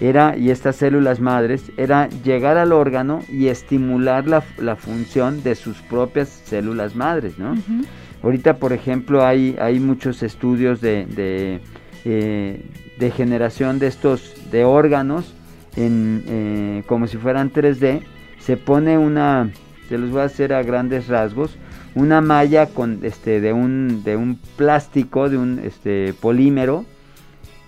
Era, 0.01 0.37
y 0.37 0.49
estas 0.49 0.77
células 0.77 1.19
madres, 1.19 1.71
era 1.75 2.07
llegar 2.23 2.57
al 2.57 2.71
órgano 2.71 3.19
y 3.27 3.47
estimular 3.47 4.25
la, 4.27 4.75
función 4.77 5.43
de 5.43 5.55
sus 5.55 5.81
propias 5.81 6.29
células 6.29 6.95
madres, 6.95 7.37
¿no? 7.37 7.55
Ahorita, 8.23 8.57
por 8.57 8.71
ejemplo, 8.71 9.25
hay, 9.25 9.57
hay 9.59 9.79
muchos 9.79 10.23
estudios 10.23 10.79
de, 10.79 11.05
de, 11.05 11.59
eh, 12.05 12.63
de 12.97 13.11
generación 13.11 13.79
de 13.79 13.87
estos, 13.87 14.35
de 14.51 14.63
órganos, 14.63 15.35
eh, 15.75 16.83
como 16.87 17.07
si 17.07 17.17
fueran 17.17 17.51
3D, 17.51 18.01
se 18.39 18.57
pone 18.57 18.97
una, 18.97 19.49
se 19.87 19.97
los 19.97 20.11
voy 20.11 20.21
a 20.21 20.25
hacer 20.25 20.53
a 20.53 20.63
grandes 20.63 21.07
rasgos, 21.07 21.57
una 21.95 22.21
malla 22.21 22.67
con 22.67 22.99
este 23.03 23.41
de 23.41 23.53
un 23.53 24.03
de 24.03 24.15
un 24.15 24.39
plástico, 24.55 25.29
de 25.29 25.37
un 25.37 25.59
este 25.63 26.13
polímero 26.13 26.85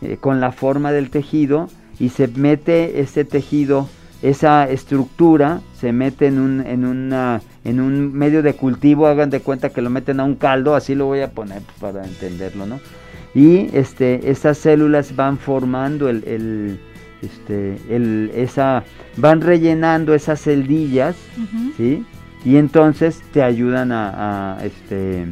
eh, 0.01 0.17
con 0.19 0.39
la 0.39 0.51
forma 0.51 0.91
del 0.91 1.09
tejido 1.09 1.69
y 1.99 2.09
se 2.09 2.27
mete 2.27 3.01
ese 3.01 3.25
tejido, 3.25 3.89
esa 4.21 4.69
estructura 4.69 5.61
se 5.73 5.91
mete 5.91 6.27
en 6.27 6.39
un 6.39 6.65
en 6.65 6.85
una 6.85 7.41
en 7.63 7.79
un 7.79 8.13
medio 8.13 8.41
de 8.41 8.53
cultivo, 8.53 9.07
hagan 9.07 9.29
de 9.29 9.41
cuenta 9.41 9.69
que 9.69 9.81
lo 9.81 9.89
meten 9.89 10.19
a 10.19 10.23
un 10.23 10.35
caldo, 10.35 10.75
así 10.75 10.95
lo 10.95 11.05
voy 11.05 11.21
a 11.21 11.31
poner 11.31 11.61
para 11.79 12.03
entenderlo, 12.03 12.65
¿no? 12.65 12.79
Y 13.33 13.69
este 13.75 14.29
esas 14.29 14.57
células 14.57 15.15
van 15.15 15.37
formando 15.37 16.09
el 16.09 16.79
este, 17.21 17.77
el, 17.89 18.31
esa, 18.35 18.83
van 19.17 19.41
rellenando 19.41 20.13
esas 20.13 20.41
celdillas, 20.41 21.15
¿sí? 21.77 22.05
Y 22.43 22.57
entonces 22.57 23.21
te 23.31 23.43
ayudan 23.43 23.91
a, 23.91 24.57
este, 24.63 25.27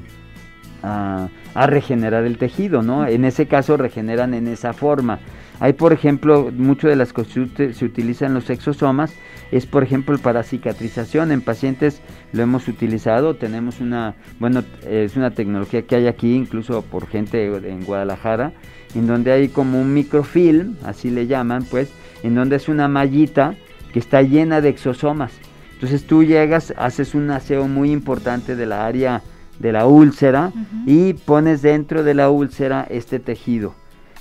a, 0.84 1.30
regenerar 1.66 2.26
el 2.26 2.38
tejido, 2.38 2.82
¿no? 2.84 3.08
En 3.08 3.26
ese 3.26 3.48
caso 3.48 3.78
regeneran 3.78 4.34
en 4.34 4.48
esa 4.48 4.74
forma. 4.74 5.20
Hay, 5.60 5.74
por 5.74 5.92
ejemplo, 5.92 6.52
mucho 6.56 6.88
de 6.88 6.96
las 6.96 7.12
cosas 7.12 7.34
se, 7.58 7.74
se 7.74 7.86
utilizan 7.86 8.34
los 8.34 8.50
exosomas 8.50 9.14
es 9.52 9.66
por 9.66 9.84
ejemplo 9.84 10.18
para 10.18 10.44
cicatrización 10.44 11.32
en 11.32 11.42
pacientes 11.42 12.02
lo 12.34 12.44
hemos 12.44 12.68
utilizado 12.68 13.36
tenemos 13.36 13.80
una 13.80 14.16
bueno 14.40 14.64
es 14.88 15.16
una 15.16 15.32
tecnología 15.32 15.82
que 15.84 15.96
hay 15.96 16.08
aquí 16.08 16.36
incluso 16.36 16.84
por 16.84 17.08
gente 17.08 17.46
en 17.46 17.84
Guadalajara 17.84 18.54
en 18.96 19.08
donde 19.08 19.32
hay 19.32 19.50
como 19.50 19.80
un 19.80 19.94
microfilm 19.94 20.76
así 20.84 21.10
le 21.10 21.28
llaman 21.28 21.66
pues 21.70 21.90
en 22.24 22.36
donde 22.36 22.56
es 22.56 22.68
una 22.68 22.88
mallita 22.88 23.56
que 23.94 24.00
está 24.00 24.22
llena 24.22 24.62
de 24.62 24.70
exosomas. 24.70 25.32
Entonces 25.74 26.06
tú 26.06 26.24
llegas 26.24 26.74
haces 26.78 27.16
un 27.16 27.32
aseo 27.32 27.68
muy 27.68 27.92
importante 27.92 28.56
de 28.56 28.66
la 28.66 28.86
área 28.86 29.22
de 29.60 29.72
la 29.72 29.86
úlcera 29.88 30.52
y 30.86 31.14
pones 31.14 31.62
dentro 31.62 32.04
de 32.04 32.14
la 32.14 32.30
úlcera 32.30 32.86
este 32.90 33.20
tejido. 33.20 33.76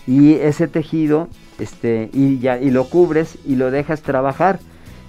Y 0.07 0.35
ese 0.35 0.69
tejido 0.69 1.29
este 1.59 2.11
y 2.13 2.39
ya 2.39 2.59
y 2.61 2.71
lo 2.71 2.85
cubres 2.85 3.39
y 3.45 3.57
lo 3.57 3.71
dejas 3.71 4.03
trabajar. 4.03 4.61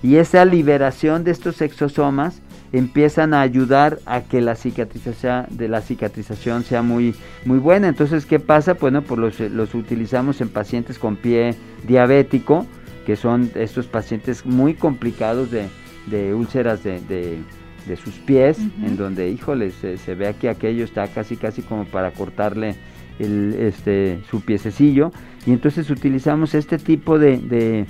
Y 0.02 0.16
esa 0.16 0.46
liberación 0.46 1.24
de 1.24 1.32
estos 1.32 1.62
exosomas 1.62 2.42
empiezan 2.72 3.34
a 3.34 3.42
ayudar 3.42 4.00
a 4.06 4.22
que 4.22 4.42
la 4.42 4.56
cicatrización 4.56 5.46
de 5.50 5.68
la 5.68 5.82
cicatrización 5.82 6.64
sea 6.64 6.82
muy 6.82 7.16
muy 7.46 7.60
buena. 7.60 7.88
Entonces 7.88 8.26
qué 8.26 8.40
pasa 8.40 8.74
bueno 8.74 9.02
pues 9.02 9.40
los, 9.40 9.76
utilizamos 9.76 10.42
en 10.42 10.50
pacientes 10.50 11.00
con 11.00 11.16
pie 11.16 11.56
diabético 11.88 12.66
que 13.06 13.16
son 13.16 13.52
estos 13.56 13.88
pacientes 13.88 14.46
muy 14.46 14.76
complicados 14.76 15.50
de, 15.52 16.34
úlceras 16.34 16.84
de, 16.84 17.00
de, 17.00 17.96
sus 17.96 18.16
pies 18.16 18.60
en 18.84 18.98
donde 18.98 19.30
híjole 19.30 19.72
se, 19.72 19.98
se 19.98 20.14
ve 20.14 20.36
que 20.40 20.50
aquello 20.50 20.84
está 20.84 21.08
casi 21.08 21.36
casi 21.36 21.64
como 21.64 21.86
para 21.86 22.12
cortarle 22.12 22.76
el, 23.20 23.56
este, 23.60 24.22
su 24.30 24.42
piececillo. 24.42 25.12
Y 25.46 25.52
entonces 25.52 25.90
utilizamos 25.90 26.56
este 26.56 26.78
tipo 26.78 27.20
de, 27.20 27.86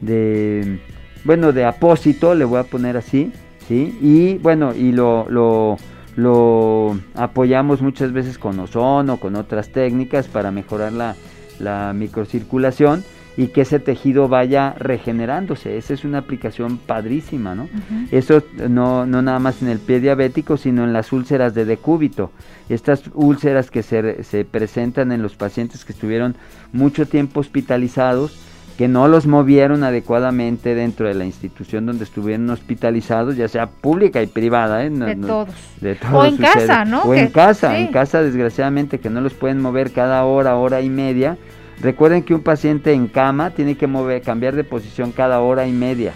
de, 0.00 0.78
bueno, 1.24 1.52
de 1.52 1.64
apósito, 1.64 2.34
le 2.34 2.44
voy 2.44 2.60
a 2.60 2.64
poner 2.64 2.96
así, 2.96 3.32
¿sí? 3.66 3.98
Y 4.00 4.38
bueno, 4.38 4.74
y 4.74 4.92
lo, 4.92 5.26
lo, 5.28 5.76
lo 6.16 6.96
apoyamos 7.14 7.82
muchas 7.82 8.12
veces 8.12 8.38
con 8.38 8.58
ozono, 8.60 9.18
con 9.18 9.36
otras 9.36 9.70
técnicas 9.70 10.28
para 10.28 10.50
mejorar 10.50 10.92
la, 10.92 11.16
la 11.58 11.92
microcirculación 11.94 13.04
y 13.36 13.48
que 13.48 13.62
ese 13.62 13.80
tejido 13.80 14.28
vaya 14.28 14.74
regenerándose. 14.78 15.76
Esa 15.76 15.92
es 15.94 16.04
una 16.04 16.18
aplicación 16.18 16.78
padrísima, 16.78 17.56
¿no? 17.56 17.68
Eso 18.12 18.44
no, 18.68 19.06
no 19.06 19.22
nada 19.22 19.40
más 19.40 19.60
en 19.60 19.68
el 19.68 19.80
pie 19.80 19.98
diabético, 19.98 20.56
sino 20.56 20.84
en 20.84 20.92
las 20.92 21.12
úlceras 21.12 21.52
de 21.52 21.64
decúbito. 21.64 22.30
Estas 22.68 23.02
úlceras 23.12 23.72
que 23.72 23.82
se, 23.82 24.22
se 24.22 24.44
presentan 24.44 25.10
en 25.10 25.20
los 25.20 25.34
pacientes 25.34 25.84
que 25.84 25.92
estuvieron 25.92 26.36
mucho 26.72 27.06
tiempo 27.06 27.40
hospitalizados, 27.40 28.38
que 28.76 28.88
no 28.88 29.06
los 29.08 29.26
movieron 29.26 29.84
adecuadamente 29.84 30.74
dentro 30.74 31.06
de 31.06 31.14
la 31.14 31.24
institución 31.24 31.86
donde 31.86 32.04
estuvieron 32.04 32.50
hospitalizados, 32.50 33.36
ya 33.36 33.48
sea 33.48 33.66
pública 33.66 34.22
y 34.22 34.26
privada. 34.26 34.84
¿eh? 34.84 34.90
de, 34.90 35.16
todos. 35.16 35.48
de, 35.80 35.94
todos. 35.94 36.14
O 36.14 36.24
en 36.24 36.36
casa, 36.36 36.84
¿no? 36.84 37.02
O 37.02 37.14
en 37.14 37.28
casa, 37.28 37.78
en 37.78 37.88
casa 37.88 38.22
desgraciadamente 38.22 38.98
que 38.98 39.10
no 39.10 39.20
los 39.20 39.34
pueden 39.34 39.60
mover 39.60 39.92
cada 39.92 40.24
hora, 40.24 40.56
hora 40.56 40.80
y 40.80 40.90
media 40.90 41.38
Recuerden 41.80 42.22
que 42.22 42.34
un 42.34 42.42
paciente 42.42 42.92
en 42.92 43.08
cama 43.08 43.50
tiene 43.50 43.76
que 43.76 43.86
mover, 43.86 44.22
cambiar 44.22 44.54
de 44.54 44.64
posición 44.64 45.12
cada 45.12 45.40
hora 45.40 45.66
y 45.66 45.72
media, 45.72 46.12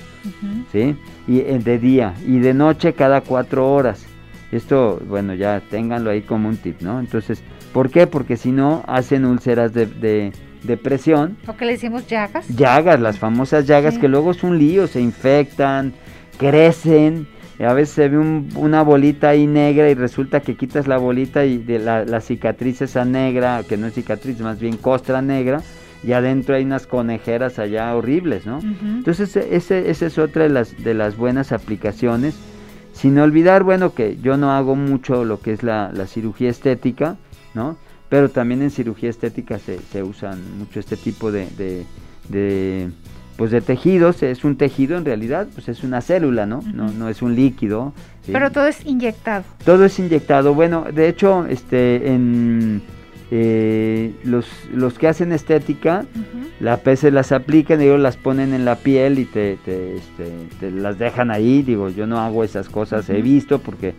¿sí? 0.72 0.96
Y 1.26 1.40
eh, 1.40 1.58
de 1.62 1.78
día 1.78 2.14
y 2.26 2.38
de 2.38 2.54
noche 2.54 2.92
cada 2.92 3.20
cuatro 3.20 3.72
horas. 3.72 4.06
Esto, 4.52 5.00
bueno, 5.06 5.34
ya 5.34 5.60
ténganlo 5.60 6.10
ahí 6.10 6.22
como 6.22 6.48
un 6.48 6.56
tip, 6.56 6.80
¿no? 6.80 7.00
Entonces, 7.00 7.42
¿por 7.72 7.90
qué? 7.90 8.06
Porque 8.06 8.36
si 8.36 8.50
no 8.50 8.82
hacen 8.86 9.26
úlceras 9.26 9.74
de, 9.74 9.86
de, 9.86 10.32
presión. 10.76 11.36
¿O 11.46 11.56
que 11.56 11.64
le 11.64 11.72
decimos 11.72 12.06
llagas? 12.06 12.48
Llagas, 12.48 13.00
las 13.00 13.18
famosas 13.18 13.66
llagas 13.66 13.98
que 13.98 14.08
luego 14.08 14.32
es 14.32 14.42
un 14.42 14.58
lío, 14.58 14.86
se 14.86 15.00
infectan, 15.00 15.92
crecen 16.38 17.26
a 17.66 17.72
veces 17.72 17.94
se 17.94 18.08
ve 18.08 18.18
una 18.18 18.82
bolita 18.82 19.30
ahí 19.30 19.46
negra 19.46 19.90
y 19.90 19.94
resulta 19.94 20.40
que 20.40 20.56
quitas 20.56 20.86
la 20.86 20.96
bolita 20.96 21.44
y 21.44 21.58
de 21.58 21.78
la, 21.80 22.20
cicatriz 22.20 22.82
esa 22.82 23.04
negra, 23.04 23.62
que 23.68 23.76
no 23.76 23.88
es 23.88 23.94
cicatriz, 23.94 24.38
más 24.40 24.60
bien 24.60 24.76
costra 24.76 25.22
negra, 25.22 25.60
y 26.04 26.12
adentro 26.12 26.54
hay 26.54 26.64
unas 26.64 26.86
conejeras 26.86 27.58
allá 27.58 27.94
horribles, 27.96 28.46
¿no? 28.46 28.60
Entonces 28.60 29.34
ese, 29.36 29.90
esa 29.90 30.06
es 30.06 30.18
otra 30.18 30.44
de 30.44 30.50
las, 30.50 30.84
de 30.84 30.94
las 30.94 31.16
buenas 31.16 31.50
aplicaciones. 31.50 32.36
Sin 32.92 33.18
olvidar, 33.18 33.64
bueno, 33.64 33.92
que 33.92 34.16
yo 34.22 34.36
no 34.36 34.52
hago 34.52 34.76
mucho 34.76 35.24
lo 35.24 35.40
que 35.40 35.52
es 35.52 35.64
la, 35.64 35.92
cirugía 36.06 36.50
estética, 36.50 37.16
¿no? 37.54 37.76
Pero 38.08 38.30
también 38.30 38.62
en 38.62 38.70
cirugía 38.70 39.10
estética 39.10 39.58
se, 39.58 39.78
se 39.80 40.02
usan 40.02 40.58
mucho 40.58 40.80
este 40.80 40.96
tipo 40.96 41.30
de 41.30 41.46
pues 43.38 43.52
de 43.52 43.60
tejidos, 43.60 44.24
es 44.24 44.42
un 44.42 44.56
tejido 44.56 44.98
en 44.98 45.04
realidad, 45.04 45.46
pues 45.54 45.68
es 45.68 45.84
una 45.84 46.00
célula, 46.00 46.44
¿no? 46.44 46.60
no, 46.74 46.90
no 46.90 47.08
es 47.08 47.22
un 47.22 47.36
líquido. 47.36 47.92
Pero 48.26 48.50
todo 48.50 48.66
es 48.66 48.84
inyectado. 48.84 49.44
Todo 49.64 49.84
es 49.84 49.96
inyectado. 50.00 50.54
Bueno, 50.54 50.86
de 50.92 51.08
hecho, 51.08 51.46
este, 51.46 52.12
en 52.12 52.82
eh, 53.30 54.12
los, 54.24 54.44
los 54.74 54.98
que 54.98 55.06
hacen 55.06 55.30
estética, 55.30 56.04
las 56.58 56.80
peces 56.80 57.12
las 57.12 57.30
aplican, 57.30 57.80
ellos 57.80 58.00
las 58.00 58.16
ponen 58.16 58.54
en 58.54 58.64
la 58.64 58.74
piel 58.74 59.20
y 59.20 59.24
te, 59.24 59.56
te, 59.64 59.94
este, 59.94 60.32
te, 60.58 60.72
las 60.72 60.98
dejan 60.98 61.30
ahí. 61.30 61.62
Digo, 61.62 61.90
yo 61.90 62.08
no 62.08 62.18
hago 62.18 62.42
esas 62.42 62.68
cosas, 62.68 63.08
he 63.08 63.22
visto 63.22 63.60
porque 63.60 63.94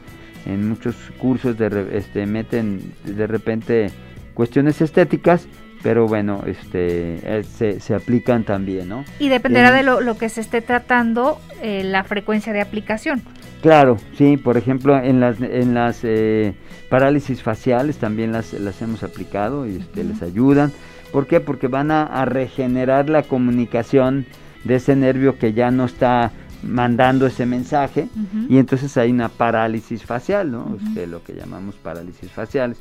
en 0.54 0.68
muchos 0.68 0.96
cursos 1.18 1.58
de, 1.58 1.90
este, 1.94 2.26
meten 2.26 2.94
de 3.04 3.28
repente 3.28 3.92
cuestiones 4.34 4.82
estéticas 4.82 5.48
pero 5.82 6.08
bueno, 6.08 6.44
este, 6.46 7.20
eh, 7.24 7.44
se, 7.44 7.80
se, 7.80 7.96
aplican 7.96 8.44
también, 8.44 8.90
¿no? 8.90 9.06
Y 9.18 9.30
dependerá 9.30 9.72
de 9.72 9.84
lo, 9.84 10.18
que 10.18 10.30
se 10.30 10.42
esté 10.42 10.62
tratando 10.62 11.40
eh, 11.62 11.84
la 11.86 12.04
frecuencia 12.04 12.52
de 12.52 12.62
aplicación. 12.62 13.22
Claro, 13.62 13.98
sí, 14.18 14.38
por 14.38 14.58
ejemplo, 14.58 14.98
en 14.98 15.20
las, 15.20 15.40
en 15.42 15.74
las 15.74 16.02
eh, 16.04 16.54
parálisis 16.90 17.42
faciales 17.42 17.98
también 17.98 18.32
las, 18.32 18.54
las 18.54 18.82
hemos 18.82 19.04
aplicado 19.04 19.68
y 19.68 19.78
este, 19.78 20.04
les 20.04 20.22
ayudan. 20.22 20.72
¿Por 21.12 21.28
qué? 21.28 21.40
Porque 21.40 21.68
van 21.68 21.92
a, 21.92 22.26
regenerar 22.26 23.10
la 23.10 23.24
comunicación 23.24 24.26
de 24.64 24.76
ese 24.76 24.96
nervio 24.96 25.38
que 25.40 25.54
ya 25.54 25.72
no 25.72 25.86
está 25.86 26.32
mandando 26.64 27.26
ese 27.28 27.46
mensaje 27.46 28.10
y 28.50 28.58
entonces 28.58 28.96
hay 28.98 29.12
una 29.12 29.30
parálisis 29.30 30.04
facial, 30.04 30.52
¿no? 30.52 30.78
Este, 30.82 31.08
lo 31.08 31.24
que 31.24 31.34
llamamos 31.34 31.76
parálisis 31.76 32.32
faciales 32.32 32.78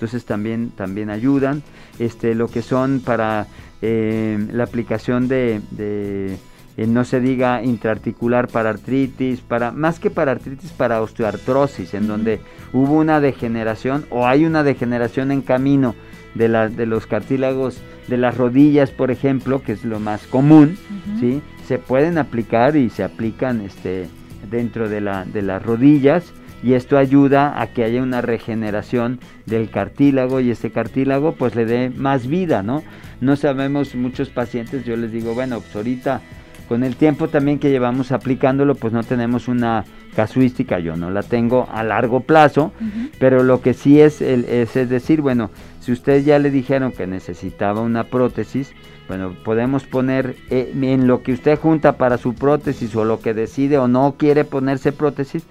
entonces 0.00 0.24
también, 0.24 0.70
también 0.70 1.10
ayudan. 1.10 1.62
Este, 1.98 2.34
lo 2.34 2.48
que 2.48 2.62
son 2.62 3.00
para 3.00 3.46
eh, 3.82 4.38
la 4.50 4.64
aplicación 4.64 5.28
de, 5.28 5.60
eh, 5.76 6.38
no 6.86 7.04
se 7.04 7.20
diga 7.20 7.62
intraarticular 7.62 8.48
para 8.48 8.70
artritis, 8.70 9.42
para, 9.42 9.72
más 9.72 10.00
que 10.00 10.08
para 10.08 10.32
artritis, 10.32 10.70
para 10.70 11.02
osteoartrosis, 11.02 11.92
en 11.92 12.08
donde 12.08 12.40
hubo 12.72 12.94
una 12.94 13.20
degeneración 13.20 14.06
o 14.08 14.26
hay 14.26 14.46
una 14.46 14.62
degeneración 14.62 15.32
en 15.32 15.42
camino 15.42 15.94
de, 16.34 16.48
la, 16.48 16.70
de 16.70 16.86
los 16.86 17.06
cartílagos 17.06 17.82
de 18.08 18.16
las 18.16 18.38
rodillas, 18.38 18.92
por 18.92 19.10
ejemplo, 19.10 19.62
que 19.62 19.72
es 19.72 19.84
lo 19.84 20.00
más 20.00 20.26
común, 20.28 20.78
¿sí? 21.20 21.42
Se 21.70 21.78
pueden 21.78 22.18
aplicar 22.18 22.74
y 22.74 22.90
se 22.90 23.04
aplican 23.04 23.60
este, 23.60 24.08
dentro 24.50 24.88
de, 24.88 25.00
la, 25.00 25.24
de 25.24 25.40
las 25.40 25.62
rodillas 25.62 26.32
y 26.64 26.72
esto 26.72 26.98
ayuda 26.98 27.62
a 27.62 27.68
que 27.68 27.84
haya 27.84 28.02
una 28.02 28.22
regeneración 28.22 29.20
del 29.46 29.70
cartílago 29.70 30.40
y 30.40 30.50
ese 30.50 30.72
cartílago 30.72 31.36
pues 31.36 31.54
le 31.54 31.66
dé 31.66 31.90
más 31.90 32.26
vida, 32.26 32.64
¿no? 32.64 32.82
No 33.20 33.36
sabemos 33.36 33.94
muchos 33.94 34.30
pacientes, 34.30 34.84
yo 34.84 34.96
les 34.96 35.12
digo, 35.12 35.32
bueno, 35.32 35.60
pues 35.60 35.76
ahorita 35.76 36.20
con 36.68 36.82
el 36.82 36.96
tiempo 36.96 37.28
también 37.28 37.60
que 37.60 37.70
llevamos 37.70 38.10
aplicándolo 38.10 38.74
pues 38.74 38.92
no 38.92 39.04
tenemos 39.04 39.46
una 39.46 39.84
casuística, 40.16 40.80
yo 40.80 40.96
no 40.96 41.08
la 41.12 41.22
tengo 41.22 41.68
a 41.72 41.84
largo 41.84 42.18
plazo, 42.18 42.72
pero 43.20 43.44
lo 43.44 43.62
que 43.62 43.74
sí 43.74 44.00
es, 44.00 44.20
es, 44.20 44.74
decir, 44.88 45.20
bueno, 45.20 45.52
si 45.78 45.92
usted 45.92 46.24
ya 46.24 46.40
le 46.40 46.50
dijeron 46.50 46.90
que 46.90 47.06
necesitaba 47.06 47.80
una 47.80 48.02
prótesis, 48.02 48.72
bueno, 49.10 49.34
podemos 49.44 49.82
poner 49.82 50.36
eh, 50.50 50.72
en 50.72 51.08
lo 51.08 51.24
que 51.24 51.32
usted 51.32 51.58
junta 51.58 51.96
para 51.96 52.16
su 52.16 52.36
prótesis 52.36 52.94
o 52.94 53.04
lo 53.04 53.18
que 53.18 53.34
decide 53.34 53.76
o 53.76 53.88
no 53.88 54.14
quiere 54.16 54.44
ponerse 54.44 54.92
prótesis, 54.92 55.42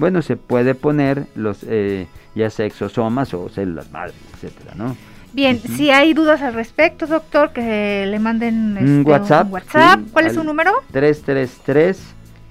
bueno, 0.00 0.20
se 0.20 0.36
puede 0.36 0.74
poner 0.74 1.28
los 1.36 1.58
eh, 1.62 2.08
ya 2.34 2.50
sea 2.50 2.66
exosomas 2.66 3.32
o 3.32 3.48
células 3.48 3.88
madres, 3.92 4.16
etcétera, 4.32 4.74
¿no? 4.74 4.96
Bien, 5.32 5.60
si 5.60 5.92
hay 5.92 6.12
dudas 6.12 6.42
al 6.42 6.54
respecto, 6.54 7.06
doctor, 7.06 7.52
que 7.52 8.04
le 8.04 8.18
manden 8.18 8.78
un 8.78 8.98
este, 8.98 9.08
WhatsApp. 9.08 9.52
WhatsApp. 9.52 10.00
¿Cuál 10.12 10.26
es 10.26 10.34
su 10.34 10.42
número? 10.42 10.72
333 10.90 11.96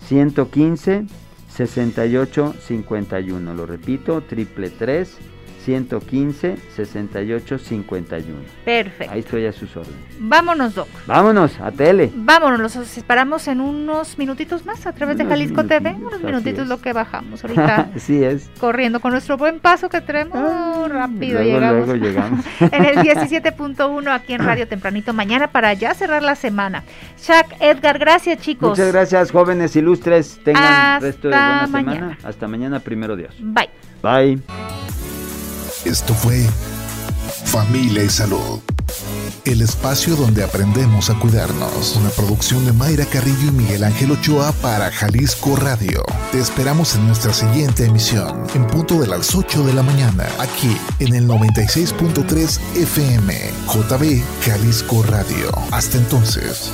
115 0.08 1.04
68 1.50 2.56
51. 2.66 3.54
Lo 3.54 3.66
repito, 3.66 4.22
triple 4.22 4.70
3 4.70 5.18
115 5.64 6.58
68 6.76 7.58
51. 7.58 8.40
Perfecto. 8.66 9.14
Ahí 9.14 9.20
estoy 9.20 9.46
a 9.46 9.54
sus 9.54 9.76
órdenes. 9.76 10.00
Vámonos, 10.20 10.76
Doc. 10.76 10.88
Vámonos, 11.08 11.60
a 11.60 11.72
tele. 11.72 12.12
Vámonos, 12.14 12.60
los 12.60 12.76
esperamos 12.98 13.48
en 13.48 13.62
unos 13.62 14.18
minutitos 14.18 14.66
más 14.66 14.86
a 14.86 14.94
través 14.94 15.18
de 15.18 15.26
Jalisco 15.26 15.64
TV. 15.66 15.92
Unos 15.92 16.22
minutitos 16.22 16.68
lo 16.68 16.82
que 16.82 16.94
bajamos 16.94 17.44
ahorita. 17.44 17.90
Así 17.96 18.24
es. 18.24 18.50
corriendo 18.60 19.00
con 19.00 19.12
nuestro 19.12 19.38
buen 19.38 19.60
paso 19.60 19.90
que 19.90 20.02
tenemos. 20.02 20.38
Ah, 20.38 20.86
rápido 20.90 21.42
luego, 21.42 21.60
llegamos. 21.60 21.88
luego 21.88 22.06
llegamos. 22.06 22.46
en 22.60 22.86
el 22.86 22.98
17.1 22.98 24.08
aquí 24.14 24.34
en 24.34 24.44
Radio 24.44 24.68
Tempranito 24.68 25.14
mañana 25.14 25.48
para 25.48 25.74
ya 25.74 25.94
cerrar 25.94 26.24
la 26.24 26.36
semana. 26.36 26.84
Shaq, 27.22 27.56
Edgar, 27.60 28.00
gracias 28.00 28.40
chicos. 28.40 28.72
Muchas 28.72 28.92
gracias, 28.92 29.32
jóvenes 29.32 29.76
ilustres. 29.76 30.40
Tengan 30.44 30.64
Hasta 30.64 31.00
resto 31.00 31.28
de 31.30 31.36
buena 31.36 31.68
mañana. 31.68 31.94
semana. 31.94 32.18
Hasta 32.24 32.48
mañana, 32.48 32.80
primero 32.80 33.16
Dios. 33.16 33.36
Bye. 33.40 33.70
Bye. 34.02 35.13
Esto 35.86 36.14
fue 36.14 36.48
Familia 37.46 38.04
y 38.04 38.10
Salud. 38.10 38.60
El 39.44 39.62
espacio 39.62 40.16
donde 40.16 40.44
aprendemos 40.44 41.10
a 41.10 41.20
cuidarnos. 41.20 41.98
Una 41.98 42.10
producción 42.10 42.66
de 42.66 42.72
Mayra 42.72 43.06
Carrillo 43.06 43.50
y 43.50 43.52
Miguel 43.52 43.84
Ángel 43.84 44.12
Ochoa 44.12 44.54
para 44.54 44.90
Jalisco 44.92 45.58
Radio. 45.58 46.04
Te 46.32 46.40
esperamos 46.40 46.96
en 46.96 47.08
nuestra 47.08 47.34
siguiente 47.34 47.86
emisión, 47.86 48.48
en 48.56 48.66
punto 48.68 49.02
de 49.02 49.08
las 49.08 49.36
8 49.36 49.66
de 49.66 49.74
la 49.74 49.84
mañana, 49.84 50.26
aquí 50.40 50.78
en 51.00 51.14
el 51.16 51.28
96.3 51.28 52.60
FM, 52.78 53.52
JB 53.68 54.24
Jalisco 54.46 55.04
Radio. 55.04 55.52
Hasta 55.72 55.98
entonces. 55.98 56.72